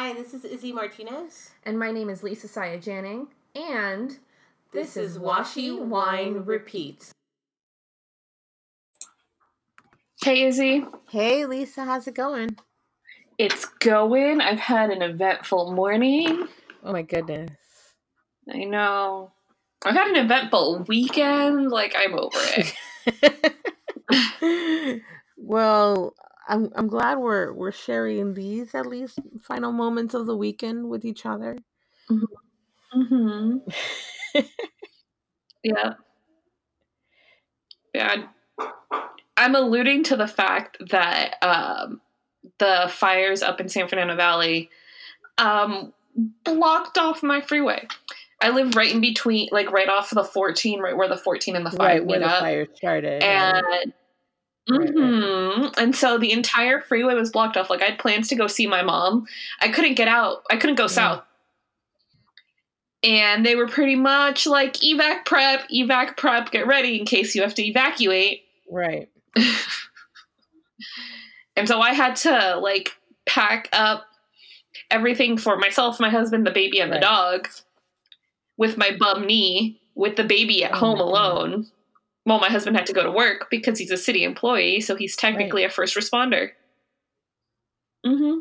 [0.00, 1.50] Hi, this is Izzy Martinez.
[1.66, 3.26] And my name is Lisa Saya Janning.
[3.54, 4.18] And
[4.72, 7.10] this, This is is Washi Washi Wine Wine Repeat.
[10.24, 12.56] Hey Izzy, Hey, Lisa, how's it going?
[13.38, 14.40] it's going.
[14.40, 16.48] I've had an eventful morning.
[16.82, 17.50] Oh my goodness.
[18.50, 19.32] I know.
[19.84, 21.70] I've had an eventful weekend.
[21.70, 22.74] Like I'm over it.
[25.36, 26.14] well,
[26.50, 31.04] I'm I'm glad we're we're sharing these at least final moments of the weekend with
[31.04, 31.56] each other.
[32.10, 33.58] mm-hmm.
[35.62, 35.94] Yeah.
[37.94, 38.24] Yeah.
[39.36, 42.00] I'm alluding to the fact that um,
[42.58, 44.70] the fires up in San Fernando Valley
[45.38, 45.92] um,
[46.44, 47.86] blocked off my freeway.
[48.42, 51.56] I live right in between, like right off of the 14, right where the 14
[51.56, 52.40] and the 5 right meet where the up.
[52.40, 53.22] fire started.
[53.22, 53.92] and
[54.68, 55.76] Mhm.
[55.78, 58.66] and so the entire freeway was blocked off like i had plans to go see
[58.66, 59.26] my mom
[59.60, 60.88] i couldn't get out i couldn't go Yeah.
[60.88, 61.22] south
[63.02, 67.42] and they were pretty much like evac prep evac prep get ready in case you
[67.42, 69.08] have to evacuate right.
[71.56, 72.90] and so i had to like
[73.26, 74.04] pack up
[74.90, 77.00] everything for myself my husband the baby and Right.
[77.00, 77.48] the dog
[78.56, 81.62] with my bum knee with the baby at Oh home alone.
[81.62, 81.70] God.
[82.26, 85.16] Well my husband had to go to work because he's a city employee so he's
[85.16, 86.50] technically a first responder.
[88.06, 88.40] Mm-hmm.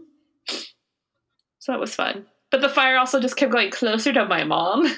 [1.59, 2.25] So that was fun.
[2.51, 4.87] But the fire also just kept going closer to my mom.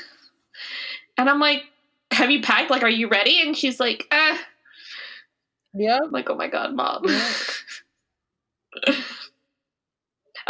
[1.18, 1.64] And i'm like
[2.12, 2.72] have you packed?
[2.72, 3.42] Like are you ready?
[3.42, 4.38] And she's like eh.
[5.74, 6.00] Yeah.
[6.04, 7.04] I'm like oh my god mom.
[7.06, 7.30] Yeah.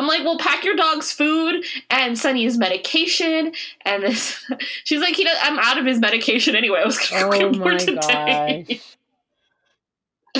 [0.02, 3.53] I'm like, well, pack your dog's food and Sunny's medication.
[3.85, 4.44] And this,
[4.83, 6.80] she's like, he does, I'm out of his medication anyway.
[6.81, 8.81] I was gonna oh get more today.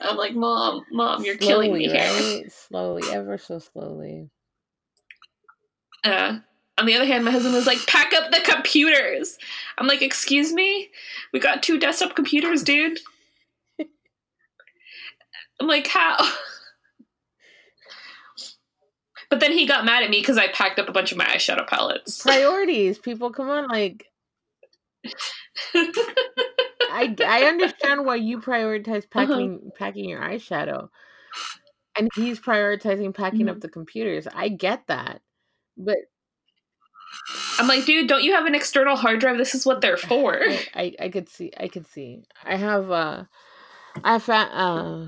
[0.00, 2.12] I'm like, mom, mom, you're killing me Slowly, here.
[2.12, 2.52] right?
[2.52, 4.30] Slowly, ever so slowly.
[6.04, 6.38] Uh,
[6.78, 9.36] on the other hand, my husband was like, pack up the computers.
[9.78, 10.90] I'm like, excuse me,
[11.32, 13.00] we got two desktop computers, dude.
[15.60, 16.18] I'm like, how?
[19.30, 21.24] But then he got mad at me because I packed up a bunch of my
[21.24, 22.22] eyeshadow palettes.
[22.22, 23.30] Priorities, people.
[23.32, 24.06] Come on, like
[25.74, 29.26] I I understand why you prioritize Uh-huh.
[29.26, 30.88] packing packing your eyeshadow,
[31.98, 33.48] and he's prioritizing packing Mm-hmm.
[33.48, 34.26] up the computers.
[34.32, 35.20] I get that,
[35.76, 35.96] but
[37.58, 39.38] I'm like, dude, don't you have an external hard drive?
[39.38, 40.38] This is what they're for.
[40.42, 42.22] I, I I could see I could see.
[42.44, 43.24] I have uh
[44.04, 45.06] I have uh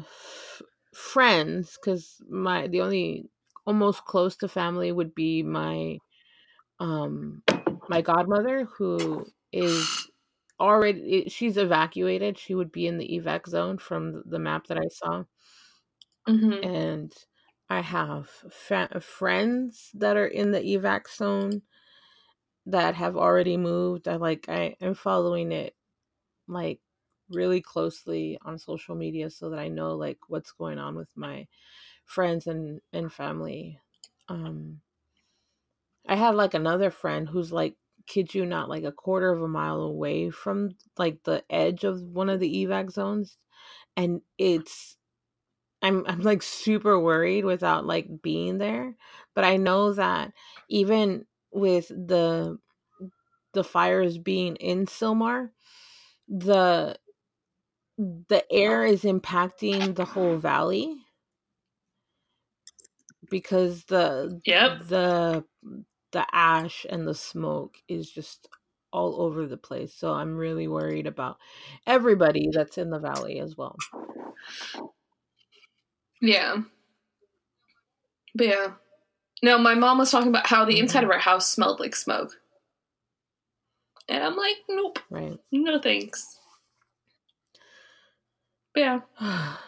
[0.95, 3.29] friends because my the only
[3.69, 5.99] almost close to family would be my
[6.81, 7.43] um
[7.89, 10.11] my godmother who is
[10.61, 12.39] already she's evacuated.
[12.39, 15.25] She would be in the evac zone from the map that I saw.
[16.27, 17.13] hmm and
[17.71, 21.63] I have fa- friends that are in the evac zone
[22.67, 24.09] that have already moved.
[24.09, 25.75] I like I am following it
[26.49, 26.81] like
[27.31, 31.47] really closely on social media so that I know like what's going on with my
[32.09, 33.79] friends and and family.
[34.29, 34.81] Um
[36.09, 37.77] I had like another friend who's like
[38.07, 42.01] kid you not like a quarter of a mile away from like the edge of
[42.03, 43.37] one of the evac zones
[43.97, 44.97] and it's
[45.83, 48.97] I'm I'm like super worried without like being there,
[49.35, 50.33] but I know that
[50.69, 52.59] even with the
[53.53, 55.51] the fires being in Sylmar,
[56.29, 56.99] the
[57.97, 60.97] the air is impacting the whole valley
[63.31, 64.79] because the Yep.
[64.89, 65.45] the
[66.13, 68.49] the ash and the smoke is just
[68.93, 69.95] all over the place.
[69.95, 71.39] So I'm really worried about
[71.87, 73.77] everybody that's in the valley as well.
[76.21, 76.59] Yeah.
[78.35, 78.73] But yeah.
[79.43, 81.05] No, my mom was talking about how the inside Mm-hmm.
[81.05, 82.33] of our house smelled like smoke.
[84.09, 85.39] And I'm like, nope, Right.
[85.53, 86.41] no thanks.
[88.75, 89.01] But yeah.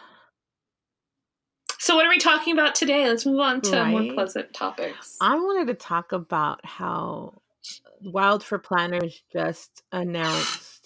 [1.81, 3.07] So what are we talking about today?
[3.07, 5.17] Let's move on to more pleasant topics.
[5.19, 10.85] I wanted to talk about how uh, Wild for Planners just announced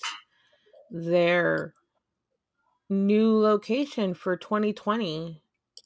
[0.89, 1.74] their
[2.89, 5.42] new location for 2020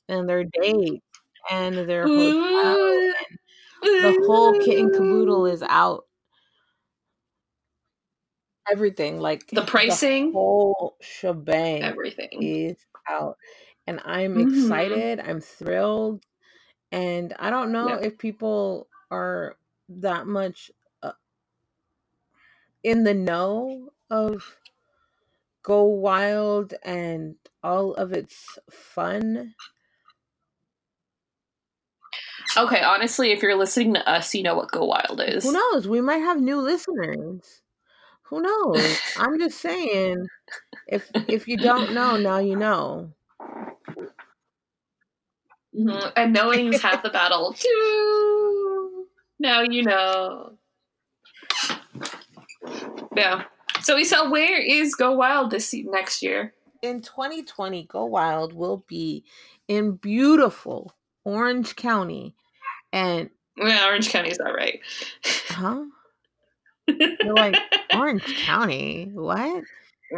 [0.10, 1.02] and their date
[1.50, 2.78] and their hotel.
[2.78, 3.14] Ooh.
[3.82, 6.06] The whole kit and caboodle is out.
[8.72, 10.28] Everything, like The pricing?
[10.28, 12.30] the whole shebang everything.
[12.44, 12.78] is
[13.10, 13.38] out.
[13.90, 14.40] And I'm Mhm.
[14.40, 15.20] excited.
[15.20, 16.24] I'm thrilled.
[16.92, 19.58] And I don't know if people are
[19.90, 20.72] that much
[21.02, 21.14] uh,
[22.84, 24.58] in the know of
[25.64, 29.56] Go Wild and all of its fun.
[32.58, 35.44] Okay, honestly, if you're listening to us, you know what Go Wild is.
[35.44, 35.88] Who knows?
[35.88, 37.62] We might have new listeners.
[38.24, 39.00] Who knows?
[39.16, 40.30] I'm just saying.
[40.88, 43.14] If if you don't know, now you know.
[45.76, 47.54] Mhm, And knowing's half the battle.
[47.60, 49.08] Too.
[49.40, 50.58] Now you know.
[53.16, 53.44] Yeah.
[53.82, 56.54] So we saw where is Go Wild this next year?
[56.82, 59.24] In 2020, Go Wild will be
[59.68, 60.94] in beautiful
[61.26, 62.36] Orange County,
[62.92, 64.80] and Yeah, Orange County's all right.
[65.50, 65.84] huh?
[66.88, 67.58] You're like
[67.94, 69.10] Orange County?
[69.14, 69.64] What?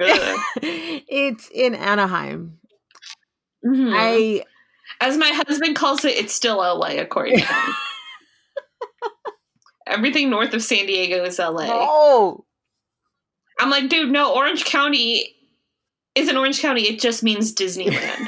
[0.01, 0.39] Ugh.
[0.61, 2.59] it's in Anaheim.
[3.65, 3.91] Mhm.
[3.95, 4.43] I
[5.01, 7.73] As my husband calls it, it's still LA, according to him.
[9.87, 11.65] Everything north of San Diego is LA.
[11.67, 12.45] oh
[13.59, 15.35] I'm like, dude, no, Orange County
[16.15, 16.83] isn't Orange County.
[16.83, 18.27] It just means Disneyland.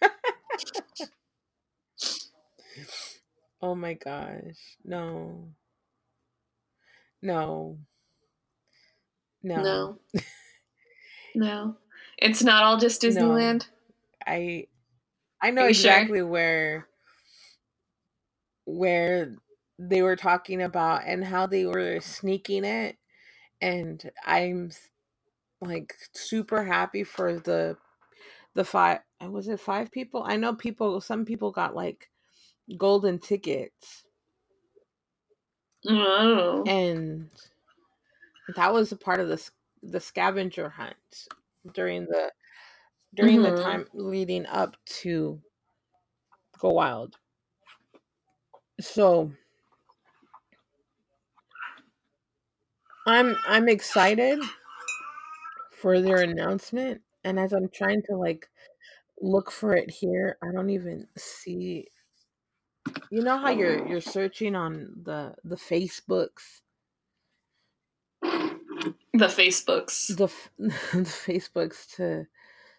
[3.60, 5.48] oh my gosh no
[7.20, 7.76] no
[9.42, 9.98] no no.
[11.34, 11.76] No.
[12.16, 13.08] It's not all just No.
[13.10, 13.66] Disneyland.
[14.26, 14.66] I
[15.40, 16.08] I know you sure?
[16.08, 16.88] exactly where
[18.64, 19.36] where
[19.78, 22.96] they were talking about and how they were sneaking it
[23.60, 24.70] and I'm
[25.60, 27.78] like super happy for the
[28.54, 30.24] the five was it five people?
[30.24, 32.10] I know people some people got like
[32.78, 34.04] golden tickets
[35.88, 36.64] Oh.
[36.66, 37.30] and
[38.56, 39.50] that was a part of the
[39.82, 41.28] the scavenger hunt
[41.72, 42.32] during the
[43.14, 43.52] during the Mhm.
[43.52, 45.42] time leading up to
[46.58, 47.18] go wild
[48.80, 49.32] so
[53.06, 54.38] i'm i'm excited
[55.70, 58.48] for their announcement and as i'm trying to like
[59.20, 61.88] look for it here i don't even see
[63.10, 66.60] you know how you're you're searching on the the facebooks
[69.12, 70.16] The Facebooks.
[70.16, 70.26] the
[70.58, 72.26] the Facebooks to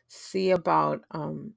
[0.09, 1.53] see about um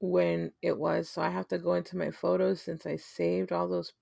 [0.00, 1.08] when it was.
[1.10, 3.92] So I have to go into my photos since I saved all those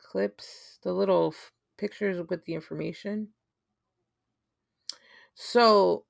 [0.00, 3.28] clips, the little f- pictures with the information.
[5.34, 6.04] So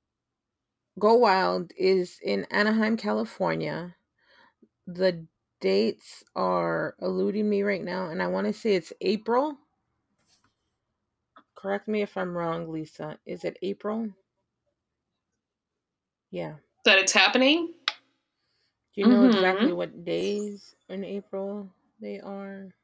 [0.99, 3.97] Go Wild is in Anaheim, California.
[4.87, 5.27] The
[5.61, 9.59] dates are eluding me right now, and I want to say it's April.
[11.57, 13.19] Correct me if I'm wrong, Lisa.
[13.27, 14.11] Is it April?
[16.35, 16.55] Yeah.
[16.85, 17.73] That it's happening?
[17.87, 19.35] Do you know Mhm.
[19.37, 21.71] exactly what days in April
[22.01, 22.75] they are?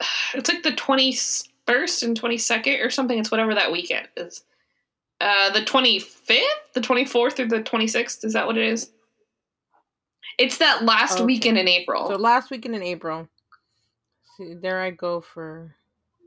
[0.34, 3.18] It's like the 21st and 22nd or something.
[3.18, 4.44] It's whatever that weekend is.
[5.20, 6.72] Uh, the 25th?
[6.72, 8.24] The 24th or the 26th?
[8.24, 8.90] Is that what it is?
[10.38, 11.26] It's that last Okay.
[11.26, 12.06] weekend in April.
[12.08, 13.28] So last weekend in April.
[14.38, 15.76] See, there I go for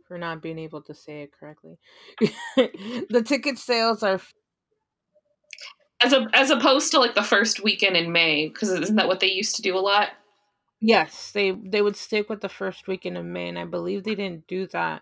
[0.08, 1.80] for not being able to say it correctly.
[3.10, 4.22] the ticket sales are
[6.02, 9.20] as a, as opposed to like the first weekend in May, because isn't that what
[9.20, 10.10] they used to do a lot?
[10.82, 14.16] yes, they they would stick with the first weekend of May, and I believe they
[14.16, 15.02] didn't do that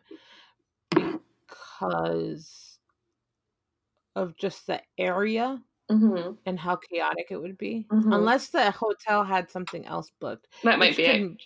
[0.93, 2.77] because
[4.15, 6.35] of just the area Mm-hmm.
[6.45, 7.85] and how chaotic it would be.
[7.91, 8.15] Mhm.
[8.15, 10.47] Unless the hotel had something else booked.
[10.63, 11.37] That might be it.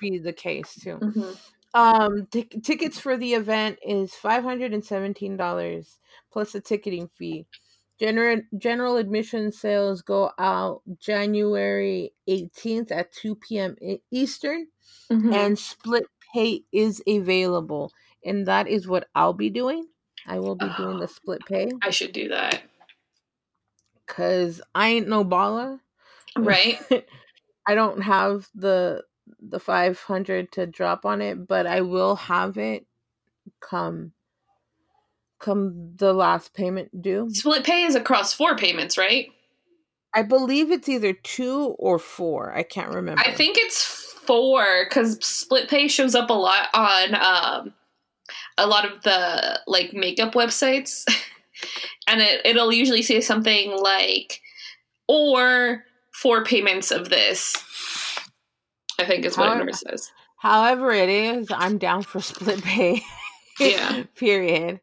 [0.00, 0.96] be the case too.
[0.96, 1.30] hmm
[1.74, 5.98] Um, tic- tickets for the event is five hundred and seventeen dollars
[6.32, 7.46] plus a ticketing fee.
[8.00, 13.76] General general admission sales go out January eighteenth at two p.m.
[14.10, 14.68] Eastern,
[15.10, 17.92] hmm and split pay is available,
[18.24, 19.88] and that is what I'll be doing.
[20.26, 22.62] I will be doing the split pay I should do that.
[24.06, 25.80] because I ain't no baller.
[26.36, 26.78] Right?
[27.66, 29.04] I don't have the
[29.40, 32.86] the 500 to drop on it, but I will have it
[33.60, 34.14] come
[35.44, 37.28] come the last payment due.
[37.30, 39.28] Split pay is across four payments, right?
[40.14, 42.54] I believe it's either 2 or 4.
[42.54, 43.20] I can't remember.
[43.20, 43.84] I think it's
[44.26, 47.74] four because split pay shows up a lot on um,
[48.56, 51.04] a lot of the like makeup websites,
[52.08, 54.40] and it, it'll usually say something like
[55.08, 57.56] or four payments of this.
[58.98, 60.10] I think is what it number says.
[60.38, 63.02] However it is, I'm down for split pay.
[63.58, 64.04] Yeah.
[64.14, 64.80] Period.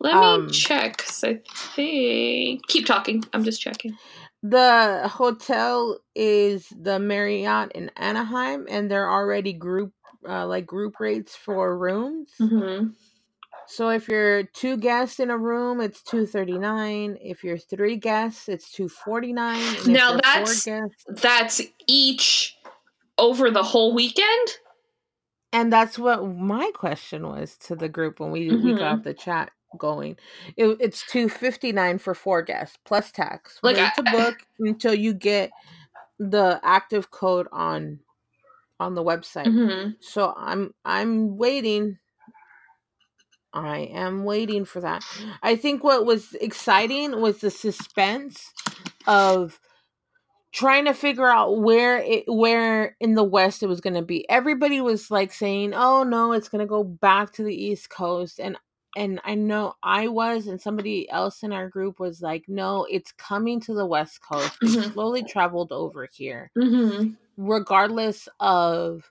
[0.00, 1.04] Let Um, me check.
[1.24, 1.40] I
[1.74, 3.24] think keep talking.
[3.32, 3.96] I'm just checking.
[4.42, 9.92] The hotel is the Marriott in Anaheim and they're already group
[10.28, 12.30] uh, like group rates for rooms.
[12.40, 12.88] Mm-hmm.
[13.68, 17.18] So if you're two guests in a room, it's two thirty nine.
[17.20, 19.62] If you're three guests, it's two forty nine.
[19.86, 22.56] Now that's guests, that's each
[23.18, 24.48] over the whole weekend.
[25.56, 28.62] And that's what my question was to the group when we mm-hmm.
[28.62, 30.18] we got the chat going.
[30.54, 33.58] It, it's two fifty nine for four guests plus tax.
[33.62, 35.50] Like Wait to book until you get
[36.18, 38.00] the active code on
[38.78, 39.46] on the website.
[39.46, 39.92] Mm-hmm.
[40.00, 41.96] So I'm I'm waiting
[43.54, 45.02] I am waiting for that.
[45.42, 48.52] I think what was exciting was the suspense
[49.06, 49.58] of
[50.56, 54.28] trying to figure out where it where in the west it was going to be.
[54.28, 58.40] Everybody was like saying, "Oh no, it's going to go back to the east coast."
[58.40, 58.56] And
[58.96, 63.12] and I know I was and somebody else in our group was like, "No, it's
[63.12, 64.92] coming to the west coast." Mm-hmm.
[64.92, 66.50] slowly traveled over here.
[66.56, 67.10] Mm-hmm.
[67.36, 69.10] Regardless of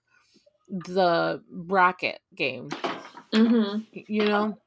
[0.68, 2.70] the bracket game
[3.36, 4.00] Mm-hmm.
[4.08, 4.58] You know?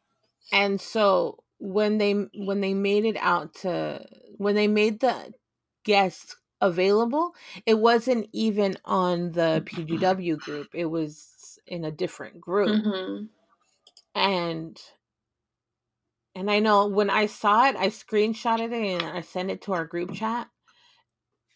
[0.53, 4.05] And so when they when they made it out to
[4.37, 5.33] when they made the
[5.85, 7.33] guests available,
[7.67, 10.69] it wasn't even on the PGW group.
[10.75, 12.85] It was in a different group.
[12.85, 13.25] Mm-hmm.
[14.15, 14.81] And
[16.35, 19.73] and I know when I saw it, I screenshotted it and I sent it to
[19.73, 20.49] our group chat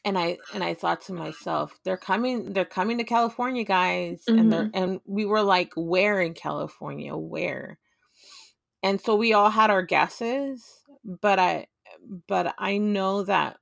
[0.05, 4.39] and I and I thought to myself, they're coming, they're coming to California, guys, mm-hmm.
[4.39, 4.83] and they're mm-hmm.
[4.83, 7.79] and we were like, where in California, where?
[8.83, 10.65] And so we all had our guesses,
[11.05, 11.67] but I
[12.27, 13.59] but I know that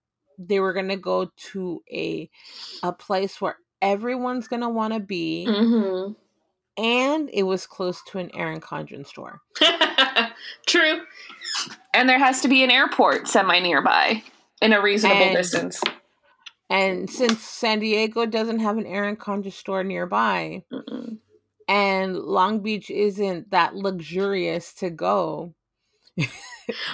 [0.48, 2.28] they were gonna go to a
[2.82, 6.12] a place where everyone's gonna want to be, mm-hmm.
[6.82, 9.40] and it was close to an Erin Condren store.
[10.66, 11.00] True,
[11.94, 14.22] and there has to be an airport semi nearby
[14.62, 15.80] in a reasonable and, distance
[16.70, 21.18] and since San Diego doesn't have an Erin Condren store nearby, Mm-mm.
[21.68, 25.52] and Long Beach isn't that luxurious to go.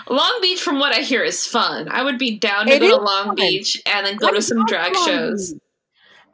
[0.09, 1.89] Long Beach, from what I hear, is fun.
[1.89, 3.35] I would be down to it go to Long fun.
[3.37, 5.53] Beach and then go I to some drag Long shows.
[5.53, 5.63] Beach.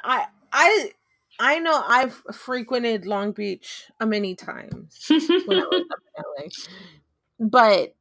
[0.05, 0.91] I I
[1.39, 7.49] I know I've frequented Long Beach a many times when I was up in LA,
[7.49, 7.95] but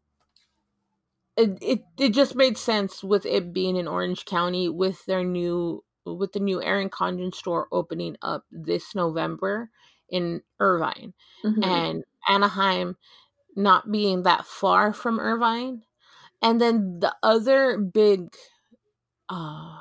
[1.38, 5.84] it, it it just made sense with it being in Orange County with their new
[6.06, 9.70] with the new Erin Condren store opening up this November
[10.10, 11.64] in Irvine mm-hmm.
[11.64, 12.98] and Anaheim
[13.56, 15.84] not being that far from Irvine.
[16.42, 18.34] And then the other big
[19.30, 19.80] uh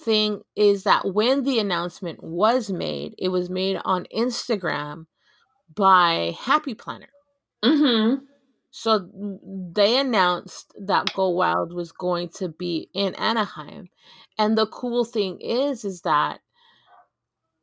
[0.00, 5.06] thing is that when the announcement was made, it was made on Instagram
[5.74, 7.08] by Happy Planner.
[7.64, 8.24] Mm-hmm.
[8.70, 9.08] So
[9.72, 13.88] they announced that Go Wild was going to be in Anaheim.
[14.36, 16.40] And the cool thing is is that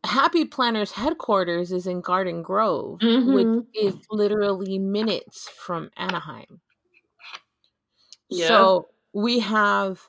[0.04, 3.34] Happy Planner's headquarters is in Garden Grove, mm-hmm.
[3.34, 6.62] which is literally minutes from Anaheim.
[8.30, 8.48] Yeah.
[8.48, 10.02] So we have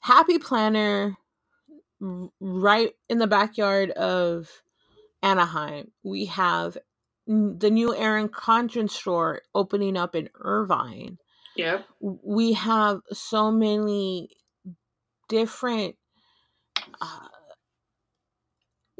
[0.00, 1.16] Happy Planner
[2.40, 4.62] right in the backyard of
[5.22, 5.90] Anaheim.
[6.02, 6.76] We have
[7.26, 11.18] the new Erin Condren store opening up in Irvine.
[11.56, 11.82] Yeah.
[12.00, 14.30] We have so many
[15.28, 15.96] different
[17.00, 17.28] uh,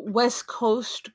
[0.07, 1.11] West Coast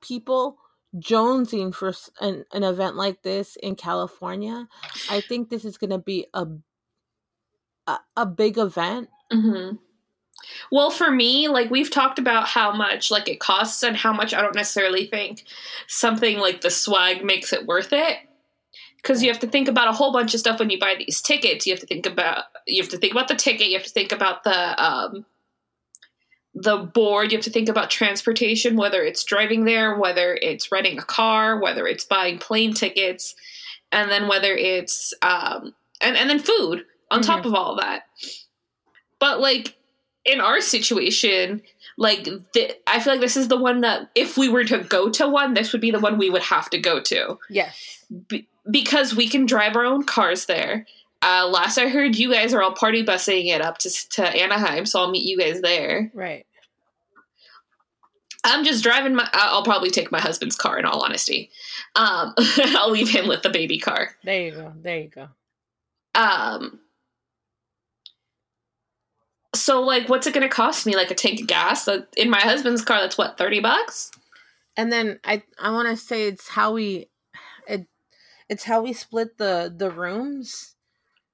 [0.00, 0.58] people
[0.96, 4.68] jonesing for an, an event like this in California.
[5.10, 6.46] I think this is going to be a,
[7.86, 9.08] a, a big event.
[9.32, 9.76] Mm-hmm.
[10.70, 14.32] Well, for me, like we've talked about how much like it costs and how much
[14.32, 15.44] I don't necessarily think
[15.86, 18.18] something like the swag makes it worth it.
[18.96, 21.22] Because you have to think about a whole bunch of stuff when you buy these
[21.22, 21.66] tickets.
[21.66, 23.68] You have to think about you have to think about the ticket.
[23.68, 25.24] You have to think about the um,
[26.54, 27.30] the board.
[27.30, 31.60] You have to think about transportation, whether it's driving there, whether it's renting a car,
[31.60, 33.34] whether it's buying plane tickets,
[33.92, 37.30] and then whether it's um, and and then food on mm-hmm.
[37.30, 38.02] top of all that.
[39.18, 39.76] But like
[40.24, 41.62] in our situation,
[41.96, 45.10] like th- I feel like this is the one that if we were to go
[45.10, 47.38] to one, this would be the one we would have to go to.
[47.48, 48.04] Yes,
[48.70, 50.86] because we can drive our own cars there.
[51.20, 54.86] Uh, last I heard, you guys are all party busing it up to to Anaheim,
[54.86, 56.10] so I'll meet you guys there.
[56.14, 56.46] Right.
[58.44, 59.28] I'm just driving my.
[59.32, 60.78] I'll probably take my husband's car.
[60.78, 61.50] In all honesty,
[61.96, 64.10] um, I'll leave him with the baby car.
[64.24, 64.72] There you go.
[64.80, 65.28] There you go.
[66.14, 66.80] Um,
[69.54, 72.40] so like what's it going to cost me like a tank of gas in my
[72.40, 74.10] husband's car that's what 30 bucks
[74.76, 77.08] and then i i want to say it's how we
[77.66, 77.86] it
[78.48, 80.74] it's how we split the the rooms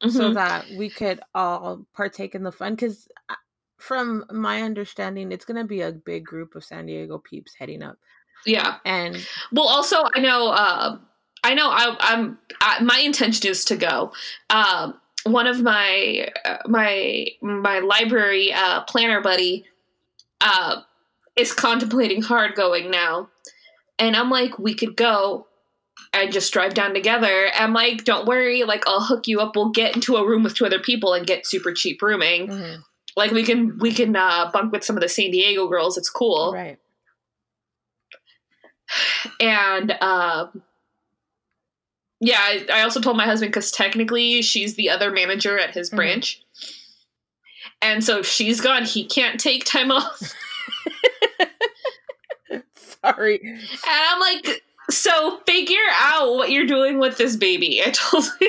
[0.05, 0.17] mm-hmm.
[0.17, 3.35] so that we could all partake in the fun because uh,
[3.79, 7.83] from my understanding it's going to be a big group of san diego peeps heading
[7.83, 7.97] up
[8.47, 10.97] yeah and well also i know uh
[11.45, 11.69] I know.
[11.69, 12.39] I, I'm.
[12.61, 14.13] I, my intention is to go.
[14.49, 19.67] Um, one of my uh, my my library uh, planner buddy
[20.41, 20.81] uh,
[21.37, 23.29] is contemplating hard going now,
[23.99, 25.47] and I'm like, we could go
[26.13, 27.49] and just drive down together.
[27.55, 29.57] I'm like, don't worry, like I'll hook you up.
[29.57, 32.49] We'll get into a room with two other people and get super cheap rooming.
[32.49, 32.83] Mhm.
[33.17, 35.97] Like we can we can uh, bunk with some of the San Diego girls.
[35.99, 36.53] It's cool.
[36.53, 36.79] Right.
[39.41, 40.63] and um
[42.21, 45.91] yeah I, I also told my husband because technically she's the other manager at his
[45.91, 45.97] Mhm.
[45.97, 46.43] branch
[47.81, 50.21] and so if she's gone he can't take time off
[53.03, 53.41] Sorry.
[53.43, 58.25] and i'm like so figure out what you're doing with this baby i told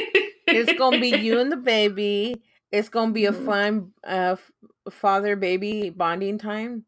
[0.48, 2.42] It's gonna be you and the baby.
[2.72, 3.46] It's gonna be a Mhm.
[3.46, 4.36] fun uh,
[4.92, 6.86] father baby bonding time.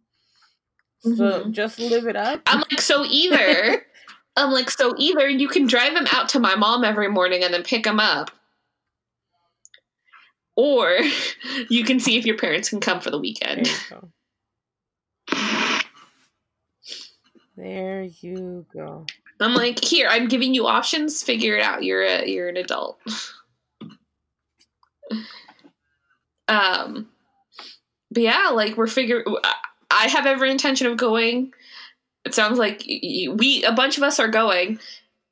[1.02, 1.10] So
[1.46, 1.52] Mhm.
[1.52, 2.42] just live it up.
[2.46, 3.84] i'm like so either
[4.38, 7.52] i'm like so either you can drive him out to my mom every morning and
[7.54, 8.30] then pick him up
[10.56, 11.00] or
[11.70, 13.68] you can see if your parents can come for the weekend.
[17.56, 19.06] There you go.
[19.40, 21.22] I'm like, here, I'm giving you options.
[21.22, 21.84] Figure it out.
[21.84, 23.00] You're a you're an adult.
[26.48, 27.08] um,
[28.12, 29.26] but yeah, like we're figuring.
[29.92, 31.54] I have every intention of going.
[32.26, 34.80] It sounds like we a bunch of us are going.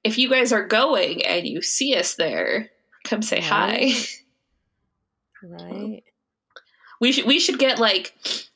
[0.04, 2.70] If you guys are going and you see us there,
[3.04, 3.92] come say hi.
[5.44, 5.62] Right.
[5.62, 6.04] Right.
[7.02, 8.14] We should we should get like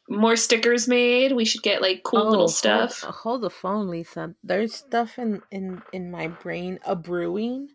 [0.09, 1.33] more stickers made.
[1.33, 3.01] We should get like cool Oh, little stuff.
[3.03, 4.35] Hold, the phone, Lisa.
[4.43, 7.69] There's stuff in in in my brain a brewing,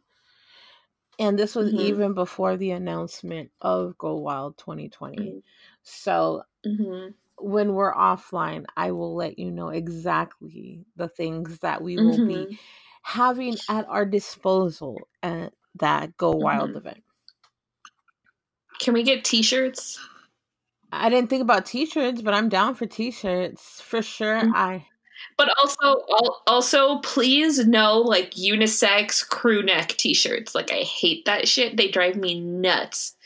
[1.18, 1.74] and this was Mhm.
[1.74, 5.36] even before the announcement of Go Wild 2020.
[5.36, 5.42] Mhm.
[5.82, 11.98] So hmm when we're offline, I will let you know exactly the things that we
[11.98, 12.58] will be Mhm.
[13.02, 16.76] having at our disposal at that Go Wild Mhm.
[16.76, 17.04] event.
[18.78, 19.98] Can we get T-shirts?
[21.00, 24.42] I didn't think about t-shirts, but I'm down for t-shirts for sure.
[24.42, 24.52] Mm.
[24.54, 24.86] I
[25.36, 26.04] But also,
[26.46, 30.54] also, please no like unisex crew neck T-shirts.
[30.54, 31.76] Like I hate that shit.
[31.76, 33.16] They drive me nuts.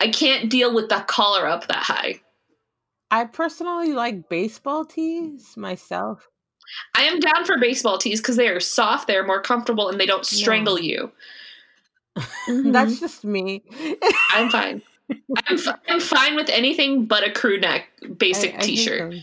[0.00, 2.20] I can't deal with the collar up that high.
[3.10, 6.28] I personally like baseball tees myself.
[6.94, 10.06] I am down for baseball tees because they are soft, they're more comfortable, and they
[10.06, 11.12] don't strangle you.
[12.48, 12.72] Mhm.
[12.72, 13.62] That's just me.
[14.30, 14.82] I'm fine.
[15.10, 19.14] I'm, f- I'm fine with anything but a crew neck basic I- I T-shirt.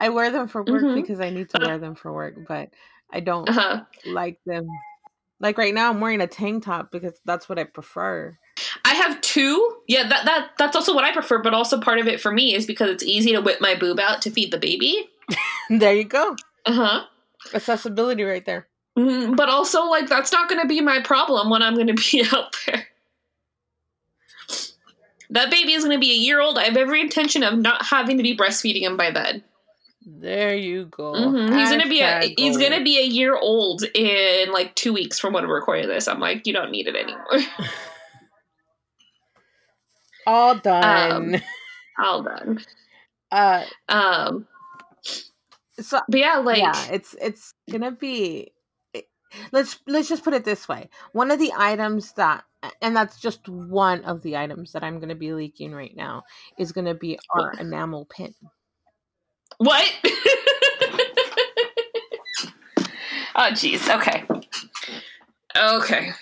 [0.00, 0.94] I wear them for work Mhm.
[0.94, 2.70] because I need to wear them for work, but
[3.12, 3.80] I don't Uh huh.
[4.06, 4.68] like them.
[5.40, 8.36] Like right now, I'm wearing a tank top because that's what I prefer.
[8.84, 9.76] I have two.
[9.86, 11.38] Yeah, that that that's also what I prefer.
[11.42, 14.00] But also part of it for me is because it's easy to whip my boob
[14.00, 15.08] out to feed the baby.
[15.70, 16.36] there you go.
[16.66, 17.04] Uh huh.
[17.54, 18.66] Accessibility right there.
[18.98, 21.94] Mm, but also, like, that's not going to be my problem when I'm going to
[21.94, 22.87] be out there.
[25.30, 26.58] That baby is going to be a year old.
[26.58, 29.42] I have every intention of not having to be breastfeeding him by then.
[30.06, 31.12] There you go.
[31.12, 31.58] Mhm.
[31.58, 34.92] He's going to be a he's going to be a year old in like two
[34.94, 36.08] weeks from when I'm recording this.
[36.08, 37.40] I'm like, you don't need it anymore.
[40.26, 41.42] all done.
[41.98, 42.60] All done.
[43.30, 44.46] uh, Um,
[45.80, 48.52] so but yeah, like, yeah, it's it's gonna be.
[49.52, 50.88] Let's let's just put it this way.
[51.12, 52.44] One of the items that,
[52.82, 56.24] and that's just one of the items that I'm gonna be leaking right now,
[56.58, 58.34] is gonna be our enamel pin.
[59.58, 59.86] what?
[63.36, 63.88] oh, jeez.
[63.94, 64.24] Okay.
[65.56, 66.12] Okay.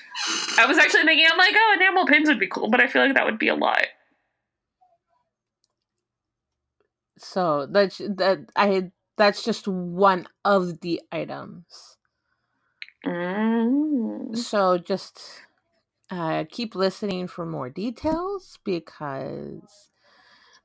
[0.58, 3.02] I was actually thinking, I'm like, oh, enamel pins would be cool, but I feel
[3.02, 3.86] like that would be a lot.
[7.18, 11.96] So that's that I that's just one of the items.
[13.04, 14.36] Mm.
[14.36, 15.20] So just
[16.10, 19.90] uh, keep listening for more details because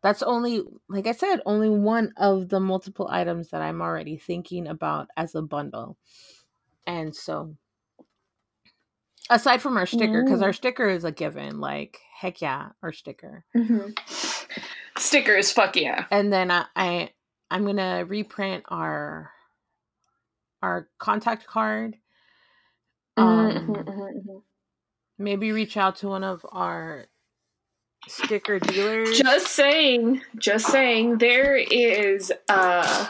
[0.01, 4.67] that's only, like I said, only one of the multiple items that I'm already thinking
[4.67, 5.97] about as a bundle.
[6.87, 7.55] And so,
[9.29, 13.45] aside from our sticker, because our sticker is a given, like, heck yeah, our sticker.
[13.55, 13.91] Mm-hmm.
[14.97, 16.05] Stickers, fuck yeah.
[16.11, 17.09] And then I, I
[17.49, 19.31] I'm gonna reprint our
[20.61, 21.97] our contact card.
[23.17, 24.37] Um, Mm-hmm.
[25.23, 27.05] Maybe reach out to one of our
[28.07, 29.17] sticker dealers.
[29.19, 33.07] Just saying, just saying, there is a,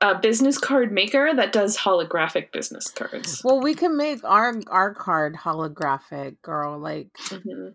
[0.00, 3.40] a business card maker that does holographic business cards.
[3.44, 6.78] well, we can make our our card holographic, girl.
[6.78, 7.74] Like Mhm.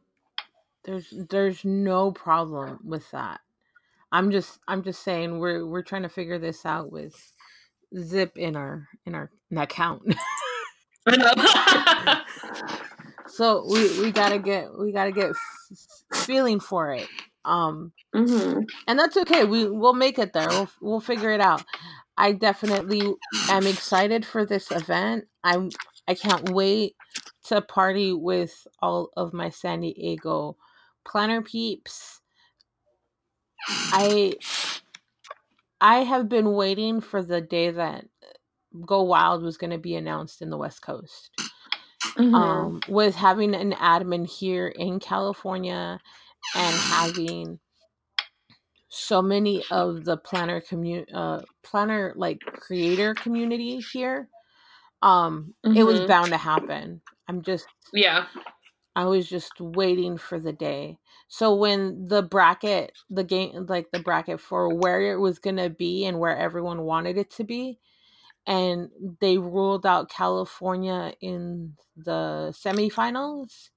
[0.83, 3.39] there's there's no problem with that.
[4.11, 7.15] I'm just I'm just saying we're we're trying to figure this out with
[7.97, 10.03] Zip in our in our in account.
[13.27, 17.07] so we we gotta get we gotta get f- feeling for it.
[17.45, 18.61] Um, mm-hmm.
[18.87, 19.45] and that's okay.
[19.45, 20.49] We we'll make it there.
[20.49, 21.63] We'll we'll figure it out.
[22.17, 23.13] I definitely
[23.49, 25.25] am excited for this event.
[25.43, 25.69] I'm
[26.07, 26.95] I can't wait
[27.45, 30.57] to party with all of my San Diego
[31.05, 32.21] planner peeps.
[33.69, 34.33] I
[35.79, 38.05] I have been waiting for the day that
[38.85, 41.31] Go Wild was going to be announced in the West Coast.
[42.17, 42.35] Mm-hmm.
[42.35, 45.99] Um, with having an admin here in California
[46.55, 47.59] and having
[48.89, 54.29] so many of the planner community, uh, planner like creator community here,
[55.01, 56.07] um, it was Mhm.
[56.07, 57.01] bound to happen.
[57.27, 58.25] I'm just yeah.
[58.95, 60.97] I was just waiting for the day.
[61.27, 65.69] So when the bracket, the game, like the bracket for where it was going to
[65.69, 67.79] be and where everyone wanted it to be,
[68.47, 73.69] and they ruled out California in the semifinals,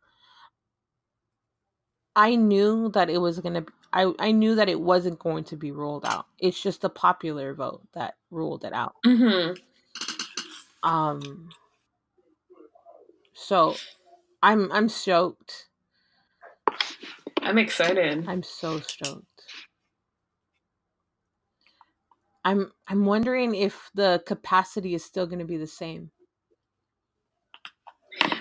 [2.15, 5.73] I knew that it was to, I, I knew that it wasn't going to be
[5.73, 6.27] ruled out.
[6.39, 8.95] It's just the popular vote that ruled it out.
[9.05, 9.55] Mm-hmm.
[10.89, 11.51] Um,
[13.35, 13.75] so
[14.41, 15.67] I'm, I'm stoked.
[17.43, 18.25] I'm excited.
[18.29, 19.25] I'm so stoked.
[22.45, 26.11] I'm I'm wondering if the capacity is still going to be the same.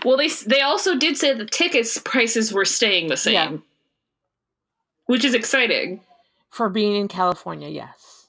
[0.06, 3.58] Well, they they also did say the tickets prices were staying the same, Yeah.
[5.08, 6.02] which is exciting.
[6.50, 8.28] For being in California, yes.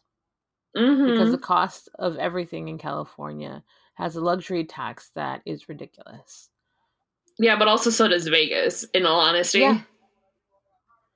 [0.77, 1.07] Mm-hmm.
[1.13, 3.63] Because the cost of everything in California
[3.95, 6.49] has a luxury tax that is ridiculous.
[7.39, 8.85] yeah, but also so does Vegas.
[8.95, 9.81] In all honesty, Yeah.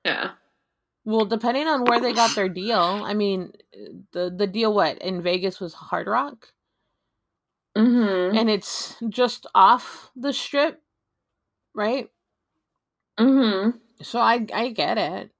[0.05, 0.31] yeah.
[1.05, 3.53] Well, depending on where they got their deal, I mean,
[4.11, 6.47] the the deal what in Vegas was Hard Rock,
[7.77, 8.37] Mm-hmm.
[8.37, 10.81] and it's just off the strip,
[11.75, 12.09] right?
[13.19, 13.77] Mm-hmm.
[14.01, 15.31] So I I get it,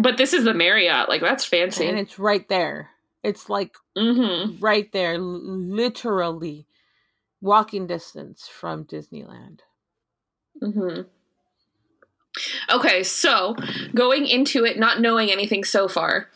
[0.00, 1.08] But this is the Marriott.
[1.08, 1.86] Like that's fancy.
[1.86, 2.90] and it's right there.
[3.22, 4.62] It's like mm-hmm.
[4.62, 6.66] right there, literally
[7.40, 9.60] walking distance from Disneyland.
[10.62, 11.02] Mm-hmm.
[12.70, 13.56] Okay, so
[13.94, 16.28] going into it, not knowing anything so far,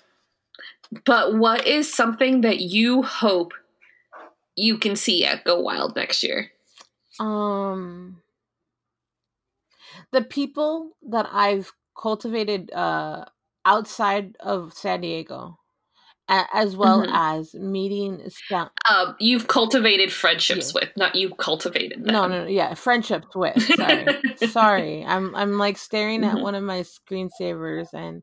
[1.05, 3.53] but what is something that you hope
[4.57, 6.51] you can see at Go Wild next year?
[7.21, 8.23] Um,
[10.13, 13.25] the people that I've cultivated uh,
[13.65, 15.58] outside of San Diego,
[16.29, 17.11] as well Mhm.
[17.13, 18.29] as meeting.
[18.29, 20.81] Spa- Um, you've cultivated friendships Yeah.
[20.81, 22.13] with, not you cultivated them.
[22.13, 23.63] no, no, yeah, friendships with.
[23.77, 25.05] Sorry, sorry.
[25.05, 26.43] I'm I'm like staring at Mhm.
[26.43, 28.23] one of my screensavers, and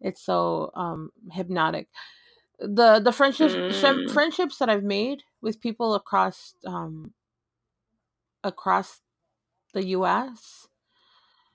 [0.00, 1.88] it's so um hypnotic.
[2.60, 4.12] The the friendships Mm.
[4.12, 7.12] friendships that I've made with people across um
[8.44, 9.00] across
[9.74, 10.67] the U.S.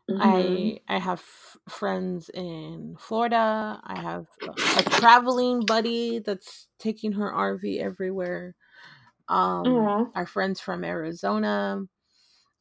[0.10, 0.74] Mhm.
[0.74, 1.24] I I have
[1.70, 3.82] friends in Florida.
[3.84, 8.56] I have a, a traveling buddy that's taking her RV everywhere.
[9.30, 10.06] Um, Aw.
[10.16, 11.82] our friends from Arizona,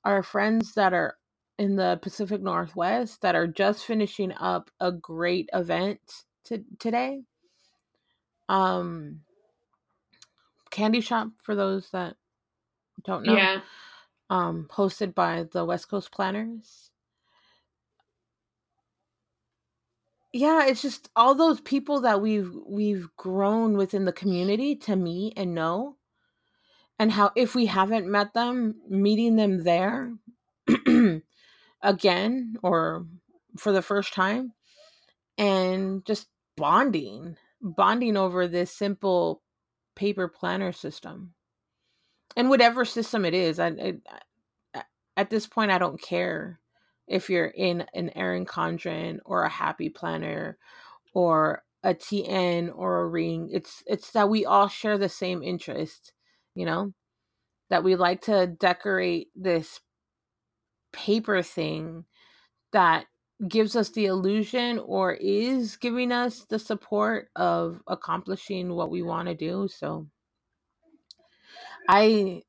[0.05, 1.17] our friends that are
[1.59, 6.01] in the Pacific Northwest that are just finishing up a great event
[6.47, 7.23] to, today.
[8.49, 9.23] Um,
[10.71, 12.17] Candy Shop for those that
[13.05, 13.37] don't know.
[13.37, 13.61] Yeah.
[14.31, 16.92] um, hosted by the West Coast Planners.
[20.33, 25.35] Yeah, it's just all those people that we've we've grown within the community to meet
[25.37, 25.97] and know,
[26.99, 30.15] and how if we haven't met them, meeting them there
[31.83, 33.07] again or
[33.59, 34.53] for the first time,
[35.39, 39.43] and just bonding, bonding over this simple
[39.97, 41.35] paper planner system,
[42.37, 43.61] and whatever system it is.
[43.61, 43.95] I, I,
[44.75, 44.83] I
[45.19, 46.61] at this point, I don't care
[47.13, 50.57] if you're in an Erin Condren or a Happy Planner
[51.13, 53.51] or a TN or a Ring.
[53.53, 56.15] It's it's that we all share the same interest,
[56.55, 56.95] you know,
[57.69, 59.81] that we like to decorate this
[60.93, 62.07] paper thing
[62.73, 63.07] that
[63.47, 69.29] gives us the illusion or is giving us the support of accomplishing what we want
[69.29, 69.69] to do.
[69.69, 70.07] So
[71.89, 72.43] I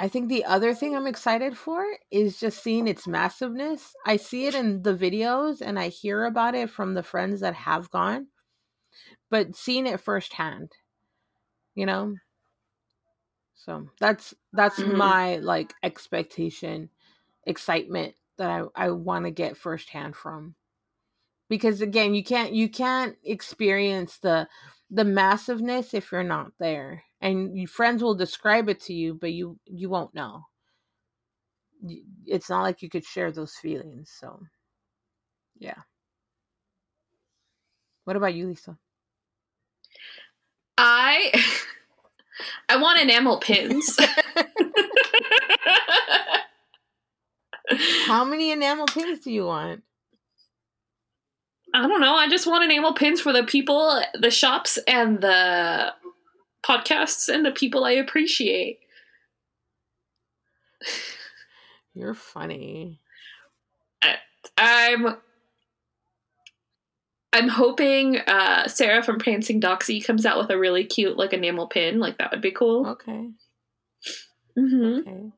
[0.00, 3.94] I think the other thing I'm excited for is just seeing its massiveness.
[4.04, 7.54] I see it in the videos and I hear about it from the friends that
[7.54, 8.28] have gone,
[9.30, 10.72] but seeing it firsthand,
[11.74, 12.16] you know?
[13.54, 14.86] So that's that's Mhm.
[14.86, 16.90] my like expectation,
[17.46, 20.56] excitement that I, I want to get firsthand from.
[21.50, 24.48] Because again, you can't you can't experience the
[24.90, 29.32] the massiveness if you're not there and your friends will describe it to you but
[29.32, 30.44] you you won't know.
[32.26, 34.40] It's not like you could share those feelings so
[35.58, 35.80] yeah.
[38.04, 38.78] What about you lisa?
[40.78, 41.32] I
[42.68, 43.98] I want enamel pins.
[48.06, 49.82] how many enamel pins do you want
[51.74, 52.14] I don't know.
[52.14, 55.92] I just want enamel pins for the people, the shops, and the
[56.64, 58.80] podcasts, and the people I appreciate.
[61.94, 62.98] you're funny
[64.56, 65.16] I'm
[67.32, 71.68] I'm hoping uh, Sarah from Prancing Doxy comes out with a really cute like enamel
[71.68, 71.98] pin.
[71.98, 72.86] Like that would be cool.
[72.86, 73.30] okay
[74.58, 75.08] Mm-hmm.
[75.08, 75.32] okay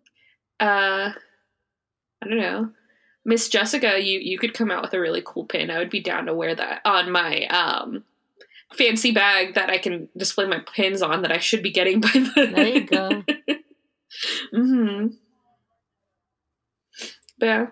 [0.59, 1.13] Uh,
[2.23, 2.71] I don't know.
[3.25, 5.71] Miss Jessica, you you could come out with a really cool pin.
[5.71, 8.05] I would be down to wear that on my um
[8.75, 12.09] fancy bag that I can display my pins on that I should be getting by
[12.09, 13.25] the there you go
[14.55, 15.07] hmm
[17.39, 17.67] Yeah.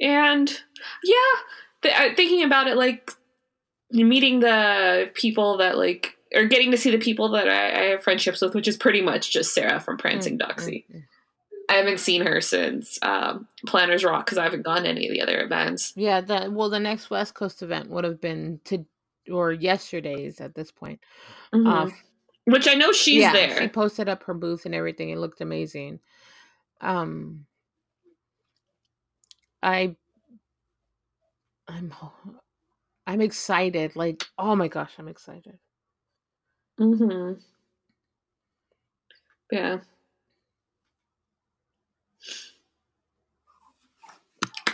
[0.00, 0.60] And
[1.04, 1.14] yeah,
[1.82, 3.10] th- thinking about it, like
[3.90, 8.02] meeting the people that like, or getting to see the people that I, I have
[8.02, 10.84] friendships with, which is pretty much just Sarah from Prancing Mm, Doxy.
[10.90, 11.02] mm, mm.
[11.72, 15.12] I haven't seen her since um, Planners Rock because I haven't gone to any of
[15.12, 15.92] the other events.
[15.96, 18.84] yeah the well the next west coast event would have been to
[19.30, 21.00] or yesterday's at this point
[21.52, 21.88] uh,
[22.44, 23.60] which I know she's yeah, there.
[23.60, 25.10] She posted up her booth and everything.
[25.10, 26.00] It looked amazing.
[26.80, 27.46] Um,
[29.62, 29.94] I,
[31.68, 31.94] I'm,
[33.06, 33.94] I'm excited.
[33.94, 35.58] Like, oh my gosh, I'm excited.
[36.78, 37.32] hmm
[39.52, 39.78] Yeah.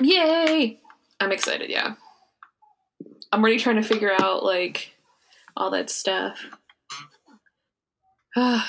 [0.01, 0.81] Yay!
[1.21, 1.95] I'm excited, yeah.
[3.33, 4.93] I'm already trying to figure out like
[5.57, 6.39] all that stuff.
[8.37, 8.63] I'm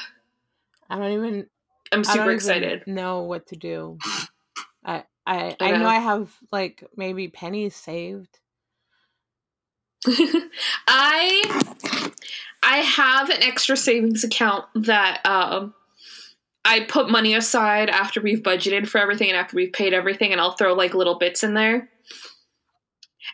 [0.90, 1.48] don't even.
[1.92, 2.84] I don't super even excited.
[2.88, 3.98] know what to do.
[4.84, 5.88] I, I, I I know know.
[5.88, 8.40] I have like maybe pennies saved.
[10.88, 11.64] I
[12.64, 15.74] I have an extra savings account that um
[16.70, 20.40] I put money aside after we've budgeted for everything and after we've paid everything and
[20.40, 21.90] I'll throw like little bits in there.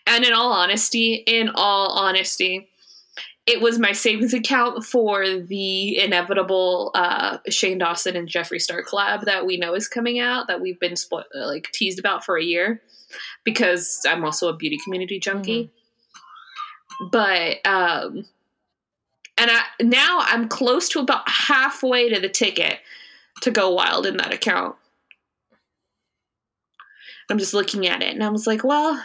[0.07, 2.69] And in all honesty, in all honesty,
[3.45, 9.25] it was my savings account for the inevitable uh, Shane Dawson and Jeffree Star collab
[9.25, 12.43] that we know is coming out that we've been spo- like teased about for a
[12.43, 12.81] year
[13.43, 15.69] because I'm also a beauty community junkie.
[17.11, 18.25] But um
[19.37, 22.79] and I now I'm close to about halfway to the ticket
[23.41, 24.75] to go wild in that account.
[27.29, 29.03] I'm just looking at it and I was like, well,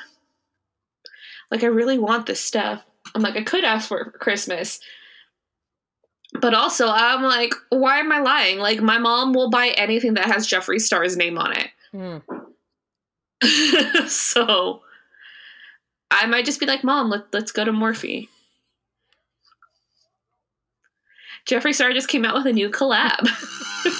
[1.50, 2.82] like I really want this stuff.
[3.14, 4.80] I'm like, I could ask for it for Christmas.
[6.40, 8.58] But also, I'm like, why am I lying?
[8.58, 11.70] Like, my mom will buy anything that has Jeffree Star's name on it.
[11.92, 12.22] Mm.
[14.08, 14.82] so
[16.10, 18.28] I might just be like, Mom, let, let's go to Morphe.
[21.46, 23.26] Jeffree Star just came out with a new collab.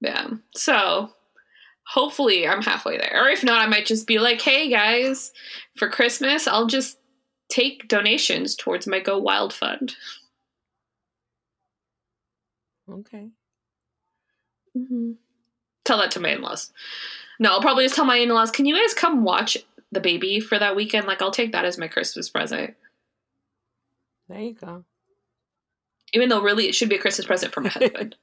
[0.00, 0.28] yeah.
[0.54, 1.10] So
[1.86, 3.24] hopefully I'm halfway there.
[3.24, 5.32] Or if not, I might just be like, hey guys,
[5.76, 6.98] for Christmas, I'll just
[7.48, 9.96] take donations towards my Go Wild fund.
[12.90, 13.28] Okay.
[14.76, 15.12] Mm-hmm.
[15.84, 16.72] Tell that to my in laws.
[17.40, 19.56] No, I'll probably just tell my in laws, can you guys come watch
[19.92, 21.06] the baby for that weekend?
[21.06, 22.74] Like, I'll take that as my Christmas present.
[24.28, 24.84] There you go.
[26.12, 28.16] Even though, really, it should be a Christmas present for my husband.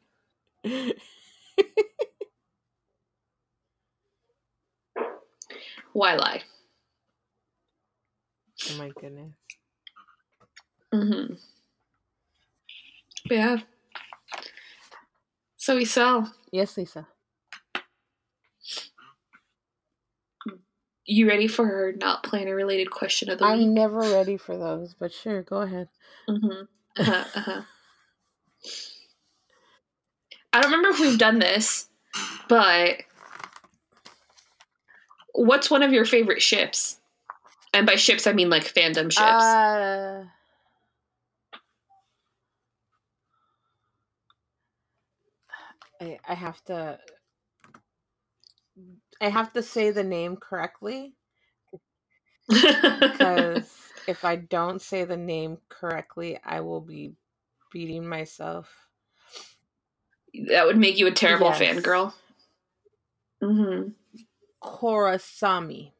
[5.93, 6.43] Why lie?
[8.71, 9.31] oh my goodness.
[10.93, 11.33] Mm-hmm.
[13.29, 13.57] Yeah.
[15.57, 16.33] So we sell.
[16.51, 17.07] Yes, Lisa.
[21.05, 23.53] You ready for her not planner related question of the week?
[23.53, 25.89] I'm never ready for those, but sure, go ahead.
[26.29, 26.63] Mm-hmm.
[27.01, 27.61] Uh-huh, uh-huh.
[30.55, 31.89] I don't remember if we've done this,
[32.47, 33.01] but
[35.33, 37.01] what's one of your favorite ships?
[37.73, 39.19] And by ships, I mean like fandom ships.
[39.19, 40.23] Uh,
[45.99, 46.99] I, I have to.
[49.19, 51.15] I have to say the name correctly
[52.47, 53.75] because
[54.07, 57.11] if I don't say the name correctly, I will be
[57.73, 58.84] beating myself.
[60.47, 61.59] That would make you a terrible Yes.
[61.59, 62.13] fangirl.
[63.41, 63.89] Mm-hmm.
[64.63, 65.91] Korrasami.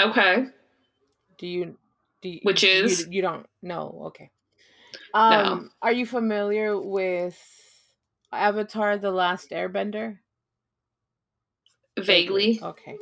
[0.00, 0.46] Okay.
[1.38, 1.78] Do you?
[2.22, 3.06] Do you, Which is?
[3.10, 4.02] you, don't know?
[4.06, 4.30] Okay.
[5.12, 7.38] Um, are you familiar with
[8.32, 10.18] Avatar: The Last Airbender?
[11.98, 12.58] Vaguely.
[12.62, 12.96] Okay.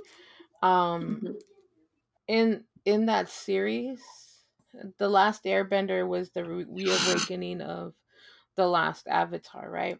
[0.63, 1.35] Um, Mhm.
[2.29, 4.01] in in that series,
[4.99, 7.95] the Last Airbender was the re- reawakening of
[8.57, 9.99] the last Avatar, right?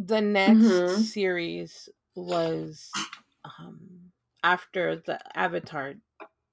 [0.00, 1.12] The next Mhm.
[1.12, 3.12] series was
[3.44, 5.94] um, after the Avatar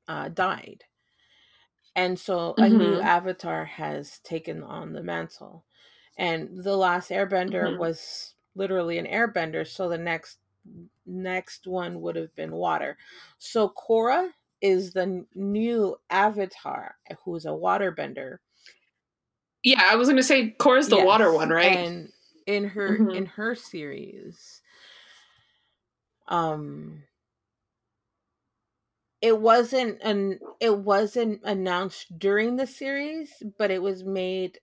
[0.08, 0.86] uh, died,
[1.96, 3.00] and so a new Mhm.
[3.00, 5.66] Avatar has taken on the mantle,
[6.18, 7.76] and the last Airbender Mhm.
[7.76, 9.66] was literally an Airbender.
[9.68, 10.40] So the next
[11.06, 12.98] next one would have been water.
[13.40, 18.40] So Korra is the new Avatar who's a waterbender.
[19.68, 21.80] Yeah, I was gonna say Korra's the water one, right?
[21.80, 22.12] And
[22.48, 23.14] in her Mhm.
[23.14, 24.62] in her series,
[26.28, 27.04] um,
[29.22, 34.60] it wasn't an it wasn't announced during the series, but it was made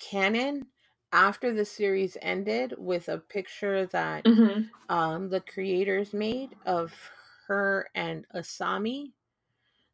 [0.00, 0.66] canon
[1.12, 6.92] after the series ended with a picture that hmm um the creators made of
[7.48, 9.12] her and Asami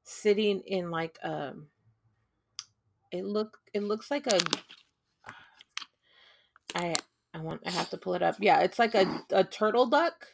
[0.05, 1.69] sitting in like um
[3.13, 4.41] it look it looks like a
[6.75, 6.97] I
[7.35, 8.37] I want I have to pull it up.
[8.41, 10.27] Yeah, it's like a a turtle duck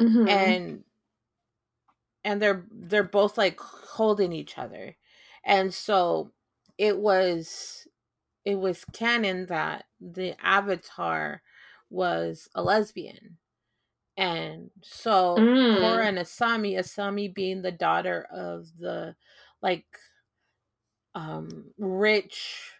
[0.00, 0.84] hmm and
[2.24, 4.96] and they're they're both like holding each other.
[5.44, 6.32] And so
[6.78, 7.86] it was
[8.44, 11.42] it was canon that the avatar
[11.90, 13.38] was a lesbian.
[14.16, 16.08] And so Korra Mm.
[16.08, 19.16] and Asami, Asami being the daughter of the
[19.62, 19.86] like
[21.16, 22.72] um rich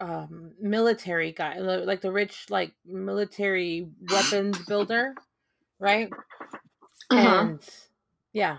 [0.00, 5.16] um military guy like the rich like military weapons builder
[5.80, 6.14] right
[7.10, 7.50] Uh-huh.
[7.50, 7.60] and
[8.32, 8.58] yeah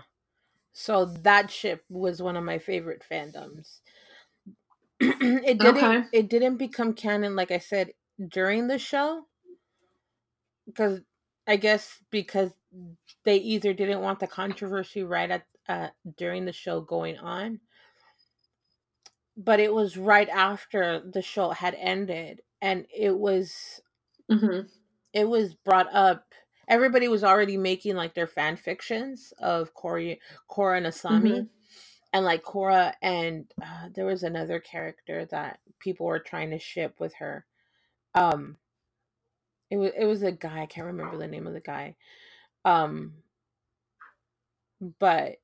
[0.74, 3.80] so that ship was one of my favorite fandoms
[5.00, 6.04] it didn't Okay.
[6.12, 7.92] it didn't become canon like i said
[8.30, 9.24] during the show
[10.66, 11.00] because
[11.48, 12.52] i guess because
[13.24, 17.60] they either didn't want the controversy right at uh, during the show going on
[19.36, 23.80] but it was right after the show had ended and it was
[24.30, 24.60] hmm
[25.12, 26.26] it was brought up
[26.68, 30.18] everybody was already making like their fan fictions of Korra,
[30.50, 31.48] Korra and Asami Mhm.
[32.12, 36.96] and like Korra and uh, there was another character that people were trying to ship
[37.00, 37.46] with her
[38.14, 38.56] um
[39.70, 41.96] it was it was a guy I can't remember the name of the guy
[42.64, 43.14] um
[44.98, 45.36] but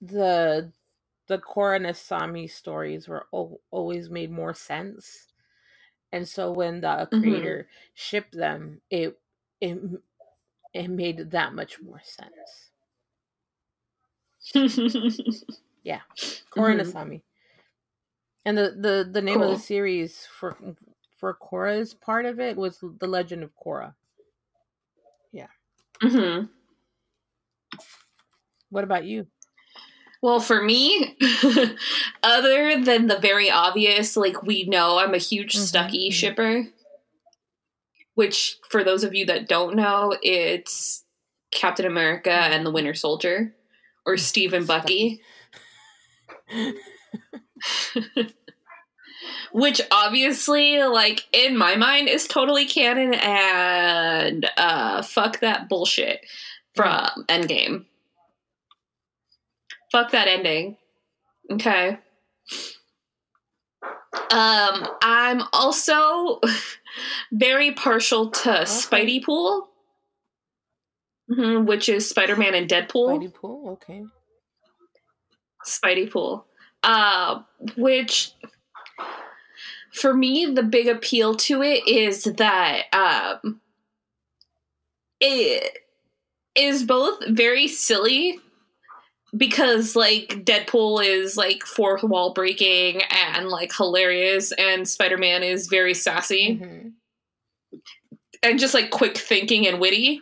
[0.00, 0.72] the
[1.32, 1.86] the Korra and
[2.50, 5.28] stories were al- always made more sense.
[6.12, 7.20] And so when the Mhm.
[7.20, 9.18] creator shipped them it
[9.60, 9.78] it
[10.74, 12.70] it made that much more sense.
[15.84, 16.02] Yeah
[16.50, 17.22] Korra and Mhm.
[18.46, 20.56] And the the the name of the series for
[21.18, 23.94] for Korra's part of it was the Legend of Korra.
[26.02, 26.44] Hmm
[28.70, 29.26] what about you
[30.22, 31.16] Well, for me,
[32.22, 36.12] other than the very obvious, like we know I'm a huge Mhm, Stucky mhm.
[36.14, 36.66] shipper,
[38.14, 41.04] which for those of you that don't know, it's
[41.50, 43.54] Captain America and the Winter Soldier,
[44.06, 45.20] or Steve and Bucky,
[49.52, 56.20] which obviously, like in my mind, is totally canon and uh, fuck that bullshit
[56.74, 57.84] from Endgame.
[59.92, 60.78] Fuck that ending.
[61.50, 61.98] Okay.
[64.30, 66.40] Um, I'm also
[67.32, 69.68] very partial to Spidey Pool,
[71.30, 73.18] Mhm, which is Spider Man and Deadpool.
[73.18, 74.02] Spidey Pool okay
[75.66, 76.46] Spidey Pool.
[76.82, 77.42] Uh,
[77.76, 78.32] which
[79.92, 83.60] for me, the big appeal to it is that um,
[85.20, 85.78] it
[86.54, 88.40] is both very silly
[89.36, 95.66] because like Deadpool is like fourth wall breaking and like hilarious, and Spider Man is
[95.68, 96.92] very sassy Mhm.
[98.42, 100.20] and just like quick thinking and witty.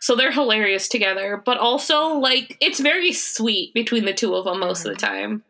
[0.00, 4.60] So they're hilarious together, but also like it's very sweet between the two of them
[4.60, 5.42] most of the time.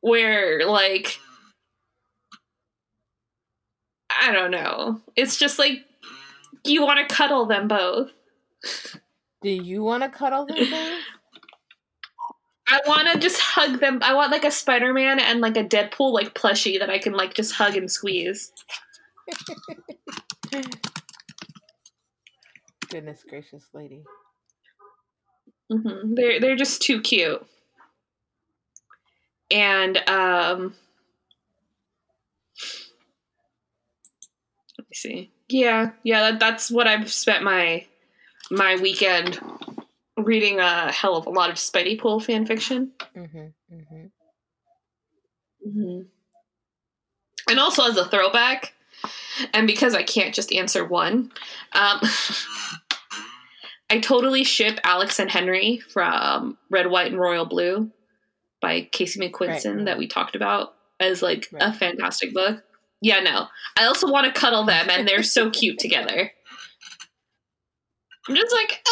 [0.00, 1.18] Where like
[4.20, 5.00] I don't know.
[5.16, 5.84] It's just like
[6.64, 8.10] you want to cuddle them both.
[9.42, 11.00] do you want to cuddle them
[12.70, 14.00] I want to just hug them.
[14.02, 17.32] I want like a Spider-Man and like a Deadpool like plushie that I can like
[17.32, 18.52] just hug and squeeze.
[22.90, 24.02] goodness gracious lady
[25.70, 27.44] hmm They're they're just too cute.
[29.50, 30.74] And um
[34.78, 35.30] let me see.
[35.48, 37.86] Yeah, yeah, that, that's what I've spent my
[38.50, 39.40] my weekend
[40.16, 42.92] reading a hell of a lot of Spidey Pool fan fiction.
[43.16, 43.74] Mm-hmm.
[43.74, 44.06] Mm-hmm.
[45.70, 46.00] hmm
[47.48, 48.74] And also as a throwback,
[49.54, 51.30] and because I can't just answer one,
[51.72, 52.00] um,
[53.90, 57.90] I totally ship Alex and Henry from Red, White, and Royal Blue
[58.60, 59.84] by Casey McQuiston Right.
[59.86, 62.62] that we talked about as like a fantastic book.
[63.00, 63.46] Yeah, no.
[63.78, 66.32] I also want to cuddle them, and they're so cute together.
[68.28, 68.84] I'm just like,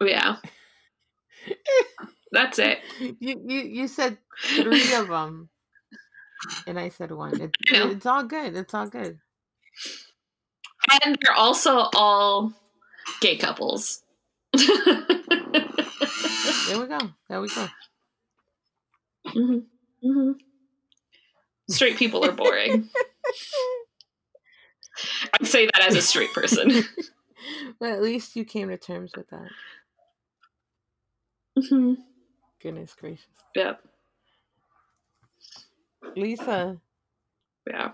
[0.08, 0.36] yeah.
[2.32, 2.80] That's it.
[2.98, 5.48] You you you said three of them,
[6.66, 7.40] and I said one.
[7.40, 8.56] It, it's all good.
[8.56, 9.18] It's all good.
[11.04, 12.52] And they're also all
[13.20, 14.02] gay couples.
[16.68, 16.98] There we go.
[17.28, 17.66] There we go.
[19.26, 19.66] Mhm.
[20.02, 20.38] Mhm.
[21.68, 22.88] Straight people are boring.
[25.40, 26.70] I say that as a straight person.
[27.80, 29.48] but at least you came to terms with that.
[31.58, 31.96] Mhm.
[32.60, 33.82] Goodness gracious, Yep.
[36.16, 36.80] Lisa,
[37.66, 37.92] Yeah.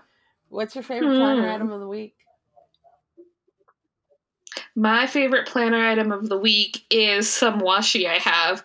[0.49, 1.55] what's your favorite planner Hmm.
[1.55, 2.15] item of the week?
[4.75, 8.63] My favorite planner item of the week is some washi I have.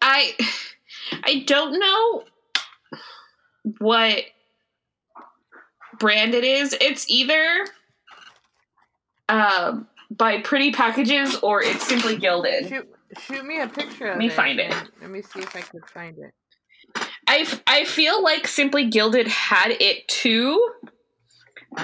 [0.00, 0.36] I
[1.24, 2.24] I don't know
[3.78, 4.24] what
[5.98, 6.74] brand it is.
[6.80, 7.66] It's either
[9.30, 12.68] um by Pretty Packages or it's simply gilded.
[12.68, 12.88] Shoot,
[13.20, 14.10] shoot me a picture of it.
[14.10, 14.32] Let me it.
[14.32, 14.74] find it.
[15.00, 16.34] Let me see if I can find it.
[17.28, 20.68] I, I feel like Simply Gilded had it too,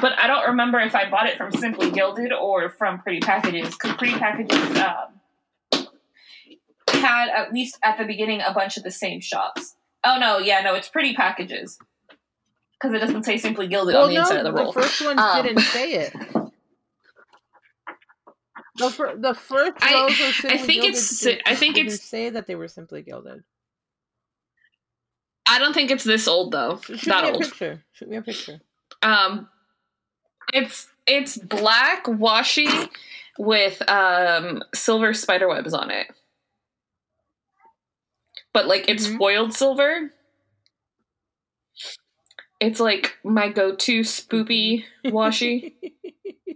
[0.01, 3.69] but I don't remember if I bought it from Simply Gilded or from Pretty Packages
[3.71, 5.87] because Pretty Packages um,
[6.89, 9.77] had at least at the beginning a bunch of the same shops.
[10.03, 11.79] Oh no, yeah, no, it's Pretty Packages
[12.73, 14.73] because it doesn't say Simply Gilded on the inside of the roll.
[14.73, 16.15] The first one Um, didn't say it.
[18.79, 22.69] The, fir- the first I- I think it's- I think it's- say that they were
[22.69, 23.43] simply gilded.
[25.49, 26.81] I don't think it's this old though.
[26.85, 27.43] Shoot That me a old.
[27.43, 27.85] picture.
[27.93, 28.61] Shoot me a picture.
[29.03, 29.49] Um,
[30.53, 32.89] it's it's black washi
[33.39, 36.09] with um silver spider webs on it,
[38.53, 39.19] but like it's Mhm.
[39.19, 40.13] foiled silver.
[42.59, 45.75] It's like my go-to spoopy washi.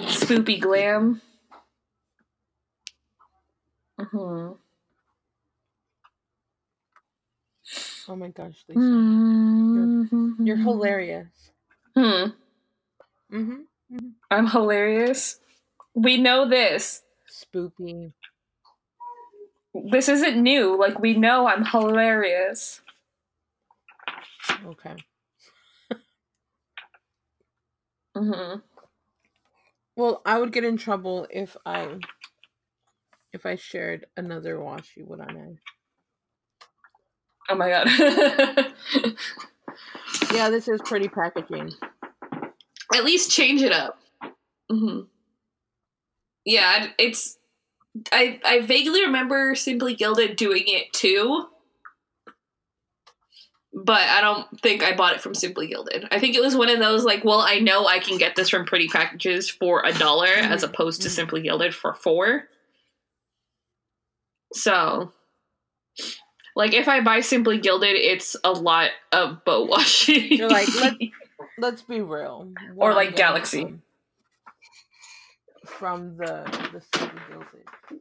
[0.00, 1.20] spoopy glam.
[3.98, 4.52] hmm
[8.08, 8.80] oh my gosh, Lisa.
[8.80, 10.46] Mm-hmm.
[10.46, 11.28] You're hilarious.
[11.94, 12.26] Hmm.
[13.32, 13.62] Mm-hmm.
[14.30, 15.40] I'm hilarious.
[15.94, 17.02] We know this.
[17.30, 18.12] Spoopy.
[19.74, 20.78] This isn't new.
[20.78, 22.80] Like we know I'm hilarious.
[24.66, 24.96] Okay.
[28.16, 28.56] hmm
[29.98, 31.98] Well, I would get in trouble if I
[33.32, 35.56] if I shared another washi, would I?
[37.50, 38.74] Oh my god.
[40.34, 41.72] Yeah, this is pretty packaging.
[42.94, 43.98] At least change it up.
[44.70, 45.00] hmm
[46.44, 47.38] Yeah, it's.
[48.12, 51.46] I I vaguely remember Simply Gilded doing it too,
[53.72, 56.06] but I don't think I bought it from Simply Gilded.
[56.10, 58.48] I think it was one of those like, well, I know I can get this
[58.48, 61.12] from Pretty Packages for a dollar as Mhm, opposed to mhm.
[61.12, 62.48] Simply Gilded for four.
[64.54, 65.12] So,
[66.56, 70.32] like, if I buy Simply Gilded, it's a lot of bow washing.
[70.32, 70.96] You're like, let-
[71.60, 72.52] Let's be real.
[72.74, 73.62] What Or like Galaxy.
[73.62, 73.82] From,
[75.66, 78.00] from the the Simply Gilded.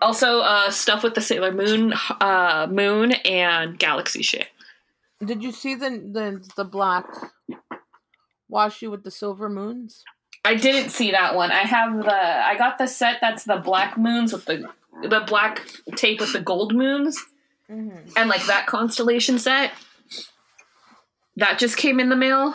[0.00, 4.48] Also, uh, stuff with the Sailor Moon, uh, Moon and Galaxy shit.
[5.24, 7.04] Did you see the the the black
[8.50, 10.04] washi with the silver moons?
[10.44, 11.52] I didn't see that one.
[11.52, 12.14] I have the.
[12.14, 14.64] I got the set that's the black moons with the
[15.02, 17.18] the black tape with the gold moons
[17.70, 18.10] Mm-hmm.
[18.16, 19.70] and like that constellation set.
[21.36, 22.54] That just came in the mail.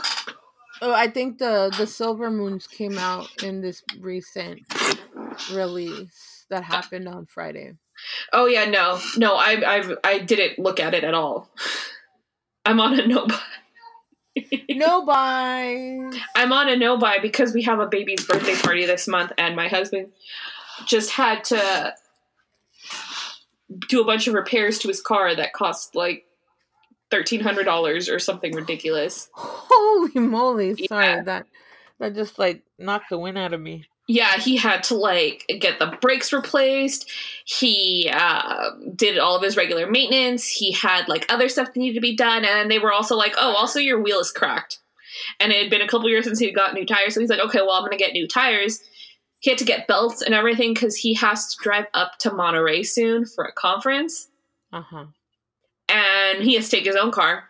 [0.81, 4.59] Oh, I think the the silver moons came out in this recent
[5.53, 7.73] release that uh, happened on Friday.
[8.33, 11.49] Oh yeah, no, no, I I've I didn't look at it at all.
[12.65, 13.39] I'm on a no buy.
[14.69, 16.15] No buys.
[16.35, 19.55] I'm on a no buy because we have a baby's birthday party this month, and
[19.55, 20.11] my husband
[20.85, 21.93] just had to
[23.87, 26.25] do a bunch of repairs to his car that cost like
[27.11, 29.29] thirteen hundred dollars or something ridiculous.
[29.33, 30.75] Holy moly!
[30.87, 31.23] Sorry Yeah.
[31.23, 31.47] that
[31.99, 33.85] that just like knocked the wind out of me.
[34.07, 37.09] Yeah, he had to like get the brakes replaced.
[37.45, 40.47] He uh, did all of his regular maintenance.
[40.47, 43.33] He had like other stuff that needed to be done, and they were also like,
[43.37, 44.79] "Oh, also your wheel is cracked."
[45.39, 47.39] And it had been a couple years since he got new tires, so he's like,
[47.39, 48.79] "Okay, well, I'm gonna get new tires."
[49.39, 52.83] He had to get belts and everything because he has to drive up to Monterey
[52.83, 54.27] soon for a conference.
[54.73, 55.05] Uh huh.
[55.89, 57.45] and he has to take his own car.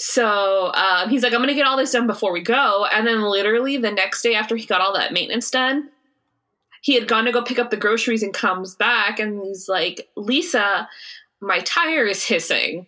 [0.00, 2.86] So um, he's like, I'm going to get all this done before we go.
[2.86, 5.90] And then, literally, the next day after he got all that maintenance done,
[6.82, 10.08] he had gone to go pick up the groceries and comes back and he's like,
[10.16, 10.88] Lisa,
[11.40, 12.86] my tire is hissing.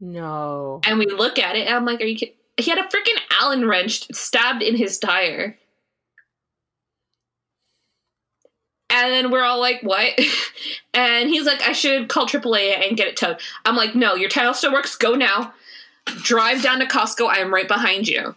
[0.00, 0.80] No.
[0.86, 2.34] And we look at it and I'm like, Are you kidding?
[2.56, 5.58] He had a freaking Allen wrench stabbed in his tire.
[8.90, 10.18] And then we're all like, what?
[10.96, 13.40] And he's like, I should call AAA and get it towed.
[13.64, 14.94] I'm like, no, your tile still works.
[14.94, 15.52] Go now.
[16.22, 17.28] Drive down to Costco.
[17.28, 18.36] I am right behind you.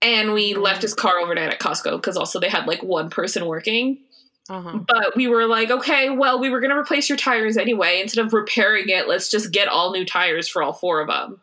[0.00, 3.46] And we left his car overnight at Costco because also they had like one person
[3.46, 3.98] working.
[4.48, 4.78] Uh huh.
[4.86, 8.00] But we were like, okay, well, we were going to replace your tires anyway.
[8.00, 11.40] Instead of repairing it, let's just get all new tires for all four of them.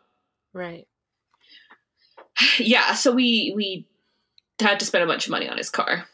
[0.54, 0.86] Right.
[2.58, 3.86] yeah, so we we
[4.58, 6.06] had to spend a bunch of money on his car.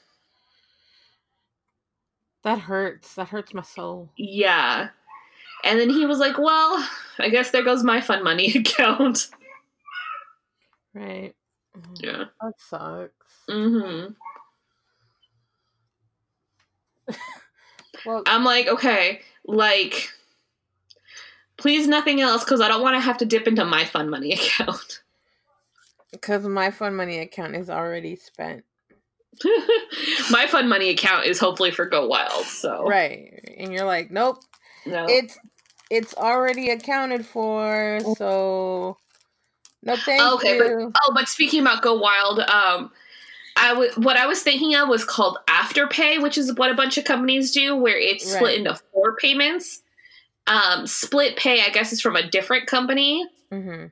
[2.42, 3.14] That hurts.
[3.14, 4.10] That hurts my soul.
[4.16, 4.88] Yeah.
[5.64, 6.88] And then he was like, "Well,
[7.18, 9.28] I guess there goes my fun money account."
[10.94, 11.34] Right.
[11.76, 12.02] Mhm.
[12.02, 12.24] Yeah.
[12.40, 13.26] That sucks.
[13.48, 14.14] Mm
[17.08, 17.14] hmm.
[18.06, 20.10] Well, I'm like, "Okay, like
[21.56, 24.32] please nothing else cuz I don't want to have to dip into my fun money
[24.38, 25.02] account."
[26.12, 28.64] because my fun money account is already spent.
[30.30, 33.54] My fun money account is hopefully for Go Wild, so Right.
[33.58, 34.38] And you're like, nope.
[34.86, 35.06] no.
[35.08, 35.38] It's
[35.90, 38.96] it's already accounted for, so
[39.82, 42.92] no thank Okay, but- Oh, but speaking about Go Wild, um,
[43.56, 46.96] I w- what I was thinking of was called Afterpay, which is what a bunch
[46.96, 49.82] of companies do, where it's split into four payments.
[50.46, 53.26] Um, split pay, I guess, is from a different company.
[53.52, 53.86] mm-hmm.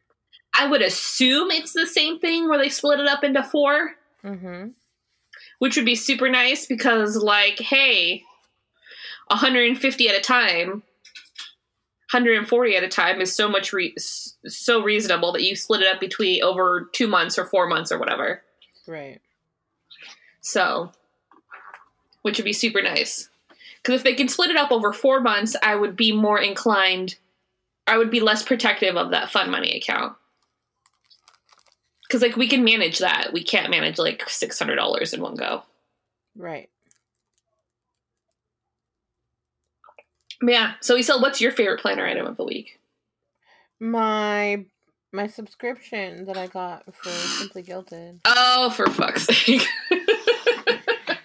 [0.58, 3.92] I would assume it's the same thing where they split it up into four,
[4.24, 4.68] Mm-hmm.
[5.58, 8.22] Which would be super nice because, like, hey,
[9.28, 10.82] 150 at a time,
[12.12, 16.00] 140 at a time is so much re- so reasonable that you split it up
[16.00, 18.42] between over two months or four months or whatever.
[18.86, 19.20] Right.
[20.40, 20.92] So,
[22.22, 23.28] which would be super nice.
[23.82, 27.16] Because if they could split it up over four months, I would be more inclined,
[27.86, 30.16] I would be less protective of that fund money account.
[32.08, 33.32] Because, like, we can manage that.
[33.34, 35.62] We can't manage, like, $600 in one go.
[36.36, 36.70] Right.
[40.42, 40.74] Yeah.
[40.80, 42.78] So, Isel, what's your favorite planner item of the week?
[43.80, 44.64] My
[45.12, 48.20] my subscription that I got for Simply Gilded.
[48.24, 49.66] Oh, for fuck's sake.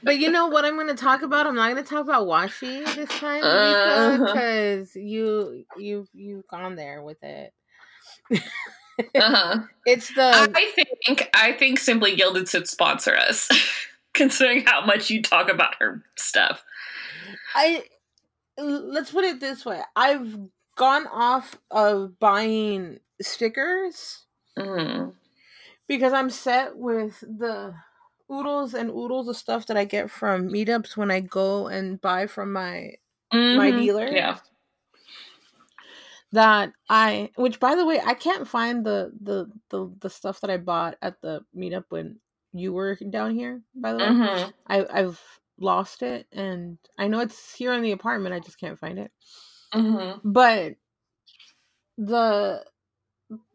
[0.05, 1.47] But you know what I'm going to talk about?
[1.47, 4.17] I'm not going to talk about washi this time Uh-huh.
[4.25, 7.53] because you you you've gone there with it.
[8.99, 9.59] uh-huh.
[9.85, 10.71] It's the I
[11.05, 13.49] think I think Simply Gilded should sponsor us,
[14.13, 16.63] considering how much you talk about her stuff.
[17.55, 17.83] I
[18.57, 19.81] let's put it this way.
[19.95, 20.37] I've
[20.75, 24.19] gone off of buying stickers
[24.57, 25.13] Mm.
[25.87, 27.73] because I'm set with the
[28.31, 32.27] oodles and oodles of stuff that I get from meetups when I go and buy
[32.27, 32.91] from my
[33.33, 33.81] my Mhm.
[33.81, 34.07] dealer.
[34.07, 34.37] Yeah.
[36.33, 40.51] That I which by the way, I can't find the the the, the stuff that
[40.51, 42.19] I bought at the meetup when
[42.53, 44.17] you were down here, by the way.
[44.17, 45.21] hmm I I've
[45.59, 49.11] lost it and I know it's here in the apartment, I just can't find it.
[49.73, 50.75] hmm but
[51.97, 52.63] the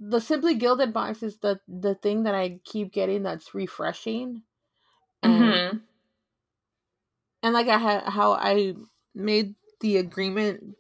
[0.01, 4.43] the simply gilded box is the the thing that i keep getting that's refreshing
[5.23, 5.79] and, hmm
[7.43, 8.75] and like i had how i
[9.15, 10.75] made the agreement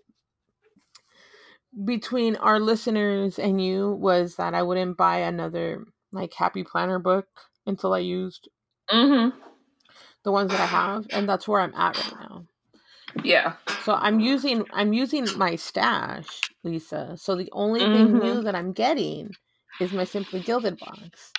[1.85, 7.27] between our listeners and you was that i wouldn't buy another like happy planner book
[7.67, 8.49] until i used
[8.91, 9.29] hmm
[10.25, 12.45] the ones that i have and that's where i'm at right now
[13.25, 13.55] Yeah.
[13.79, 18.21] so i'm using i'm using my stash lisa so the only thing Mhm.
[18.21, 19.37] new that i'm getting
[19.81, 21.35] is my simply gilded box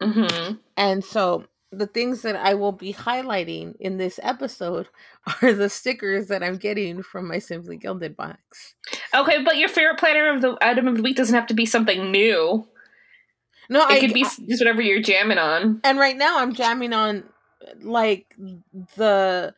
[0.00, 4.88] hmm And so the things that I will be highlighting in this episode
[5.42, 8.74] are the stickers that I'm getting from my Simply Gilded box.
[9.14, 11.66] Okay, but your favorite planner of the item of the week doesn't have to be
[11.66, 12.66] something new.
[13.68, 15.80] No, It I could be s- just whatever you're jamming on.
[15.84, 17.24] and right now I'm jamming on
[17.80, 18.34] like
[18.96, 19.54] the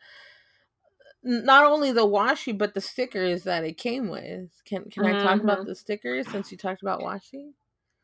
[1.23, 4.49] not only the washi but the stickers that it came with.
[4.65, 5.65] Can can I talk about Mhm.
[5.67, 7.53] the stickers since you talked about washi?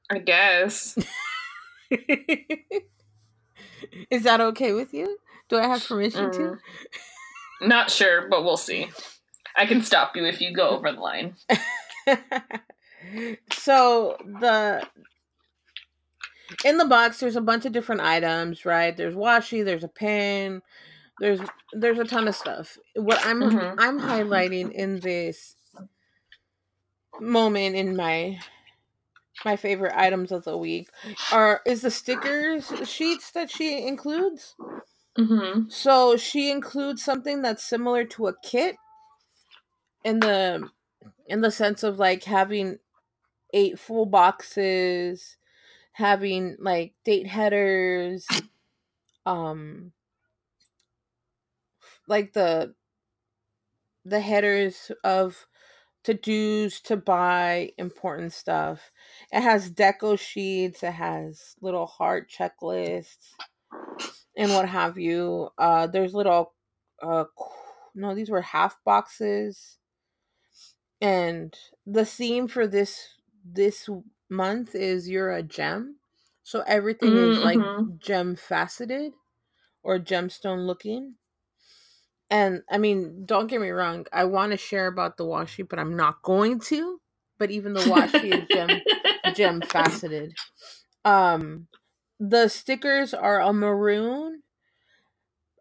[0.10, 0.98] I guess.
[4.10, 5.18] Is that okay with you?
[5.50, 6.60] Do I have permission Mm.
[7.62, 8.90] Not sure, but we'll see.
[9.60, 11.36] I can stop you if you go over the line.
[13.52, 14.88] so the
[16.64, 18.96] in the box there's a bunch of different items, right?
[18.96, 20.62] There's washi, there's a pen,
[21.20, 21.42] there's
[21.74, 22.78] there's a ton of stuff.
[22.96, 23.76] What I'm Mhm.
[23.78, 25.58] I'm highlighting in this
[27.20, 28.40] moment in my
[29.44, 30.88] my favorite items of the week
[31.34, 34.56] are is the stickers sheets that she includes.
[35.18, 35.68] Mm-hmm.
[35.68, 38.78] So she includes something that's similar to a kit
[40.04, 40.70] in the
[41.28, 42.80] in the sense of like having
[43.54, 45.38] eight full boxes,
[45.94, 48.28] having like date headers,
[49.26, 49.92] um
[52.08, 52.74] like the
[54.06, 55.46] the headers of
[56.04, 58.92] to do's to buy important stuff.
[59.32, 63.34] It has deco sheets, it has little heart checklists
[64.38, 65.50] and what have you.
[65.58, 66.54] Uh there's little
[67.02, 67.26] uh
[67.96, 69.79] no, these were half boxes.
[71.02, 73.90] And the theme for this this
[74.30, 75.98] month is you're a gem.
[76.44, 77.60] So everything is like
[78.00, 79.14] gem faceted
[79.84, 81.16] or gemstone looking.
[82.30, 85.80] And I mean, don't get me wrong, I want to share about the washi, but
[85.80, 87.00] I'm not going to.
[87.38, 88.82] But even the washi is gem
[89.36, 90.34] gem faceted.
[91.06, 91.68] Um
[92.20, 94.44] the stickers are a maroon,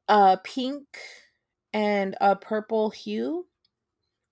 [0.09, 0.87] a pink,
[1.73, 3.47] and a purple hue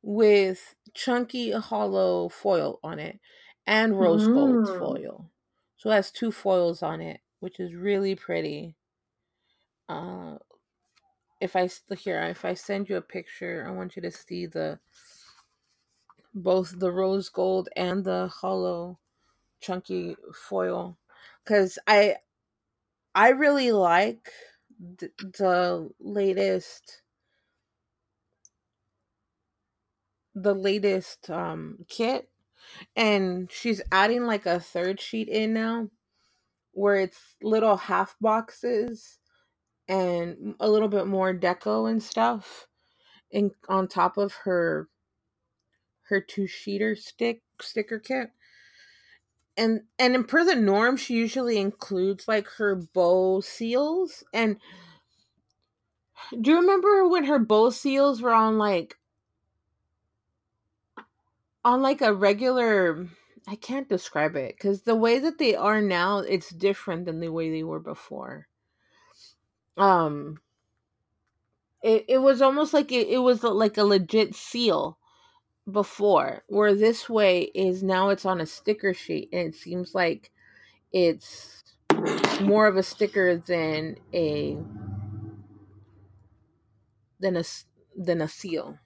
[0.03, 3.21] with chunky hollow foil on it
[3.67, 4.67] and rose gold Mm.
[4.69, 5.31] foil.
[5.79, 8.77] So it has two foils on it, which is really pretty.
[9.89, 10.39] Uh
[11.41, 11.69] if I
[11.99, 14.81] here if I send you a picture, I want you to see the
[16.35, 18.99] both the rose gold and the hollow
[19.61, 20.99] chunky foil
[21.47, 22.17] cuz I
[23.15, 24.31] I really like
[24.99, 27.03] th- the latest
[30.37, 32.29] the latest um kit
[32.95, 35.89] and she's adding like a third sheet in now
[36.73, 39.19] where it's little half boxes
[39.89, 42.67] and a little bit more deco and stuff
[43.33, 44.89] and on top of her
[46.09, 48.31] her two sheeter stick sticker kit.
[49.57, 54.59] And and in per the norm she usually includes like her bow seals and
[56.39, 58.99] do you remember when her bow seals were on like
[61.67, 63.09] on like a regular
[63.49, 67.29] I can't describe it because the way that they are now, it's different than the
[67.29, 68.49] way they were before.
[69.77, 70.39] Um,
[71.83, 74.99] it, it was almost like it, it was like a legit seal
[75.71, 80.33] before, where this way is now it's on a sticker sheet and it seems like
[80.93, 81.63] it's
[82.41, 84.59] more of a sticker than a
[87.21, 87.45] than a
[87.97, 88.79] than a seal.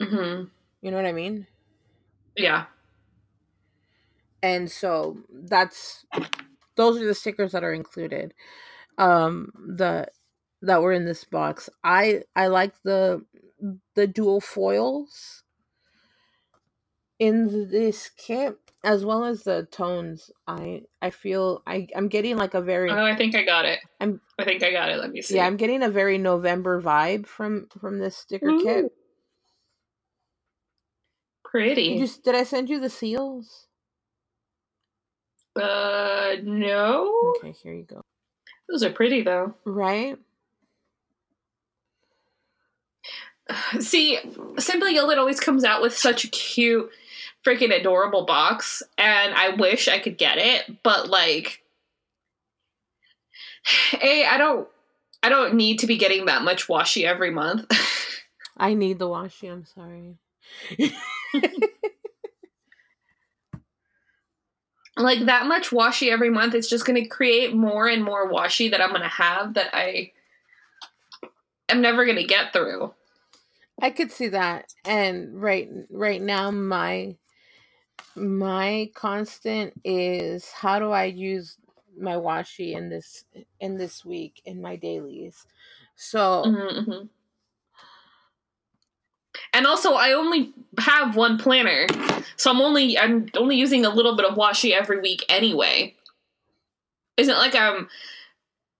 [0.00, 0.44] hmm
[0.82, 1.46] You know what I mean?
[2.36, 2.64] Yeah.
[4.42, 6.06] and so that's
[6.76, 8.32] those are the stickers that are included
[8.98, 10.06] um the
[10.62, 13.22] that were in this box i i like the
[13.94, 15.42] the dual foils
[17.18, 22.54] in this kit as well as the tones i i feel i i'm getting like
[22.54, 23.80] a very Oh, I think I got it.
[24.00, 24.98] I'm- I think I got it.
[24.98, 25.36] Let me see.
[25.36, 28.90] yeah i'm getting a very november vibe from from this sticker kit Ooh.
[31.50, 31.98] Pretty.
[31.98, 33.66] did, you, did i send you the seals
[35.56, 37.34] Uh, no.
[37.38, 38.02] okay here you go
[38.68, 39.54] Those are pretty though.
[39.64, 40.16] right
[43.80, 44.18] See,
[44.58, 46.88] Simply Gilded always comes out with such a cute,
[47.44, 51.62] freaking adorable box, and I wish I could get it, but like,
[53.90, 54.68] hey, I don't,
[55.22, 57.66] I don't need to be getting that much washi every month.
[58.56, 60.18] i need the washi i'm sorry
[64.96, 68.70] like that much washi every month it's just going to create more and more washi
[68.70, 70.12] that I'm going to have that I
[71.68, 72.92] am never going to get through.
[73.80, 74.74] I could see that.
[74.84, 77.16] And right right now my
[78.16, 81.56] my constant is how do I use
[81.98, 83.24] my washi in this
[83.60, 85.46] in this week in my dailies.
[85.96, 87.08] So Mhm, mhm.
[89.52, 91.86] And also, I only have one planner,
[92.36, 95.94] so I'm only I'm only using a little bit of washi every week anyway.
[97.16, 97.88] Isn't like I'm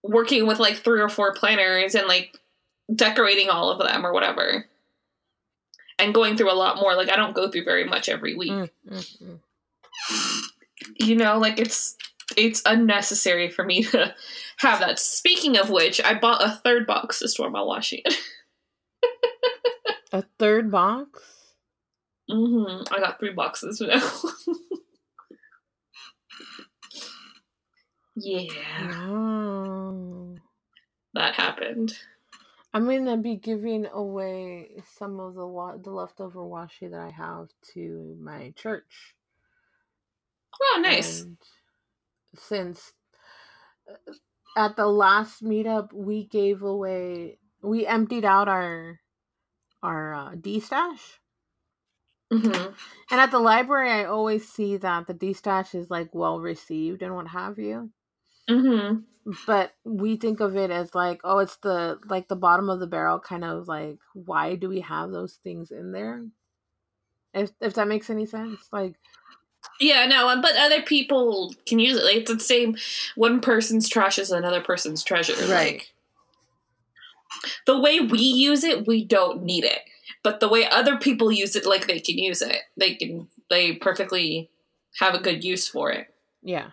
[0.03, 2.39] working with like three or four planners and like
[2.95, 4.67] decorating all of them or whatever.
[5.99, 6.95] And going through a lot more.
[6.95, 8.53] Like I don't go through very much every week.
[8.53, 9.39] Mm, mm, mm.
[10.97, 11.97] You know, like it's
[12.37, 14.15] it's unnecessary for me to
[14.59, 14.99] have that.
[14.99, 18.13] Speaking of which, I bought a third box to store my washing in.
[20.13, 21.23] A third box?
[22.31, 24.01] hmm I got three boxes now.
[28.17, 30.37] yeah, Wow.
[31.15, 31.95] that happened.
[32.73, 37.49] I'm gonna be giving away some of the wa- the leftover washi that I have
[37.75, 39.17] to my church.
[40.63, 41.27] Oh, nice.
[41.27, 41.39] And
[42.37, 42.93] since
[43.91, 43.95] uh,
[44.57, 49.00] at the last meetup we gave away, we emptied out our
[49.83, 51.19] our uh, destash.
[52.31, 52.53] hmm
[53.11, 57.15] And at the library, I always see that the destash is like well received and
[57.15, 57.91] what have you.
[58.49, 58.99] hmm
[59.47, 62.87] But we think of it as like, oh, it's the like the bottom of the
[62.87, 66.25] barrel, kind of like, why do we have those things in there?
[67.35, 68.97] If if that makes any sense, like,
[69.79, 72.05] Yeah, no, but other people can use it.
[72.05, 72.77] Like, it's the same.
[73.15, 75.35] One person's trash is another person's treasure.
[75.47, 75.75] Right.
[75.75, 75.93] Like
[77.67, 79.81] the way we use it, we don't need it.
[80.23, 82.59] But the way other people use it, like they can use it.
[82.77, 83.29] They can.
[83.49, 84.51] They perfectly
[84.99, 86.09] have a good use for it.
[86.43, 86.71] yeah.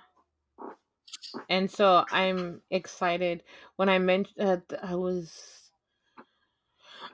[1.50, 3.44] And so I'm excited
[3.76, 5.72] when I mentioned uh, I was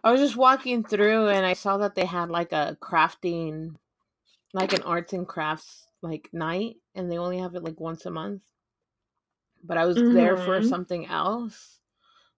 [0.04, 3.76] I was just walking through and I saw that they had like a crafting,
[4.54, 8.12] like an arts and crafts like night, and they only have it like once a
[8.12, 8.44] month.
[9.64, 10.62] But I was there for Mhm.
[10.62, 11.80] something else,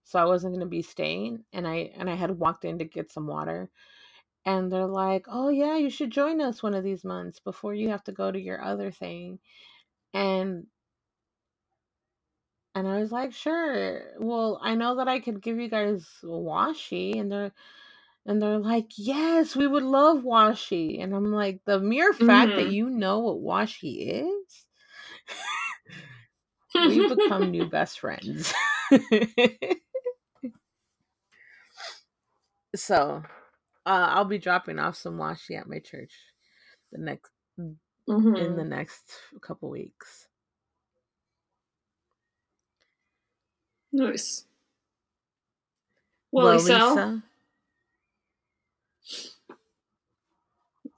[0.05, 1.45] so I wasn't gonna be staying.
[1.53, 3.71] And I and I had walked in to get some water,
[4.45, 7.89] and they're like, "Oh yeah, you should join us one of these months before you
[7.89, 9.39] have to go to your other thing."
[10.13, 10.67] And
[12.75, 14.13] and I was like, "Sure.
[14.19, 17.53] Well, I know that I could give you guys washi." And they're
[18.27, 22.67] and they're like, "Yes, we would love washi." And I'm like, "The mere fact that
[22.67, 22.69] Mhm.
[22.69, 24.65] you know what washi is,
[26.81, 28.53] we become new best friends."
[32.75, 33.23] so,
[33.85, 36.13] uh, I'll be dropping off some washi at my church
[36.91, 38.67] the next in the Mhm.
[38.67, 39.03] next
[39.41, 40.27] couple weeks.
[43.91, 44.45] Nice.
[46.31, 47.23] Well, Lisa, Lisa,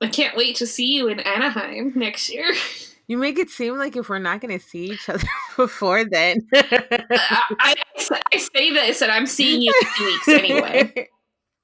[0.01, 2.53] I can't wait to see you in Anaheim next year.
[3.07, 6.47] you make it seem like if we're not going to see each other before then.
[6.53, 7.05] I,
[7.59, 7.75] I,
[8.33, 11.07] I say this, and I'm seeing you in two weeks anyway.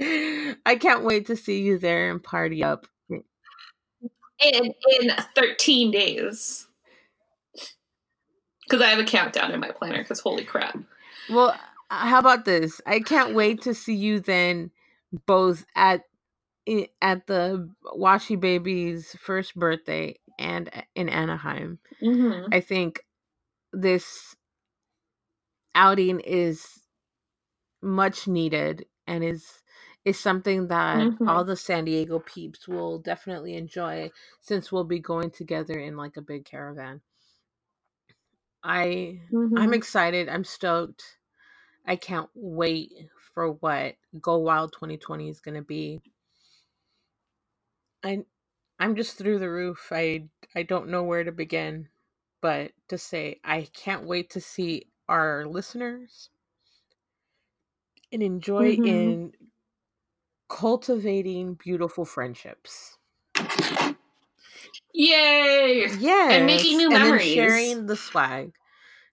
[0.65, 2.87] I can't wait to see you there and party up.
[3.09, 6.67] In in 13 days.
[8.63, 9.99] Because I have a countdown in my planner.
[9.99, 10.77] Because holy crap.
[11.29, 11.55] Well,
[11.89, 12.81] how about this?
[12.85, 14.71] I can't wait to see you then
[15.25, 16.01] both at
[17.01, 21.79] at the Washi Baby's first birthday and in Anaheim.
[22.01, 22.53] Mm-hmm.
[22.53, 23.01] I think
[23.71, 24.35] this
[25.75, 26.65] outing is
[27.81, 29.62] much needed and is
[30.05, 31.27] is something that Mhm.
[31.27, 36.17] all the San Diego peeps will definitely enjoy since we'll be going together in like
[36.17, 37.01] a big caravan.
[38.63, 39.57] I Mm-hmm.
[39.57, 40.29] I'm excited.
[40.29, 41.03] I'm stoked.
[41.87, 42.93] I can't wait
[43.35, 46.01] for what Go Wild 2020 is going to be.
[48.03, 48.25] I
[48.79, 49.89] I'm just through the roof.
[49.91, 50.25] I
[50.55, 51.89] I don't know where to begin,
[52.41, 56.29] but to say I can't wait to see our listeners
[58.13, 58.81] and enjoy Mhm.
[58.83, 59.33] in
[60.53, 62.97] cultivating beautiful friendships.
[64.93, 65.87] Yay!
[65.97, 67.33] Yes, and making new and memories.
[67.33, 68.53] sharing the swag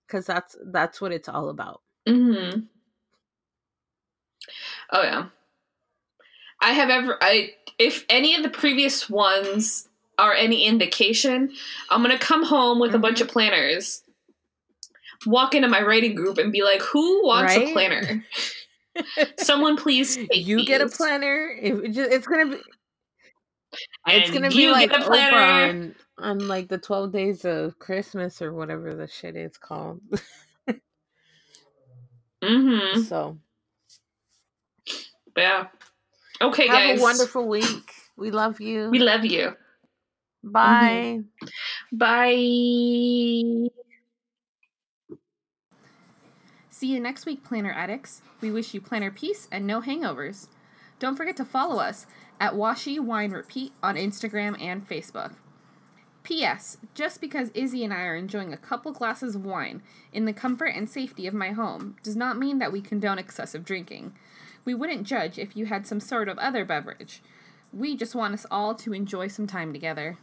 [0.07, 1.81] because that's that's what it's all about.
[2.07, 2.61] Mm-hmm.
[4.93, 5.27] Oh yeah.
[6.61, 9.89] I have ever I if any of the previous ones
[10.19, 11.51] are any indication,
[11.89, 13.23] I'm gonna come home with a bunch Mhm.
[13.23, 14.03] of planners,
[15.25, 17.67] walk into my writing group and be like, who wants Right?
[17.69, 18.25] a planner?
[19.39, 21.57] Someone please you get a planner.
[21.61, 22.61] It, just, it's gonna be
[24.07, 25.69] And it's gonna be like get a Oprah planner.
[25.71, 30.01] on, on like the twelve days of Christmas or whatever the shit is called.
[32.43, 33.03] Mm-hmm.
[33.03, 33.37] so
[35.37, 35.67] Yeah.
[36.41, 36.99] Okay, have guys.
[36.99, 37.93] a wonderful week.
[38.17, 38.89] We love you.
[38.91, 39.55] We love you.
[40.43, 41.21] Bye.
[41.93, 43.69] Bye.
[46.81, 48.23] See you next week, Planner Addicts.
[48.41, 50.49] We wish you planner peace and no hangovers.
[50.99, 52.07] Don't forget to follow us
[52.41, 55.35] at Washi Wine Repeat on Instagram and Facebook.
[56.23, 56.79] P.S.
[56.95, 60.73] Just because Izzy and I are enjoying a couple glasses of wine in the comfort
[60.75, 64.15] and safety of my home does not mean that we condone excessive drinking.
[64.65, 67.23] We wouldn't judge if you had some sort of other beverage.
[67.75, 70.17] We just want us all to enjoy some time together.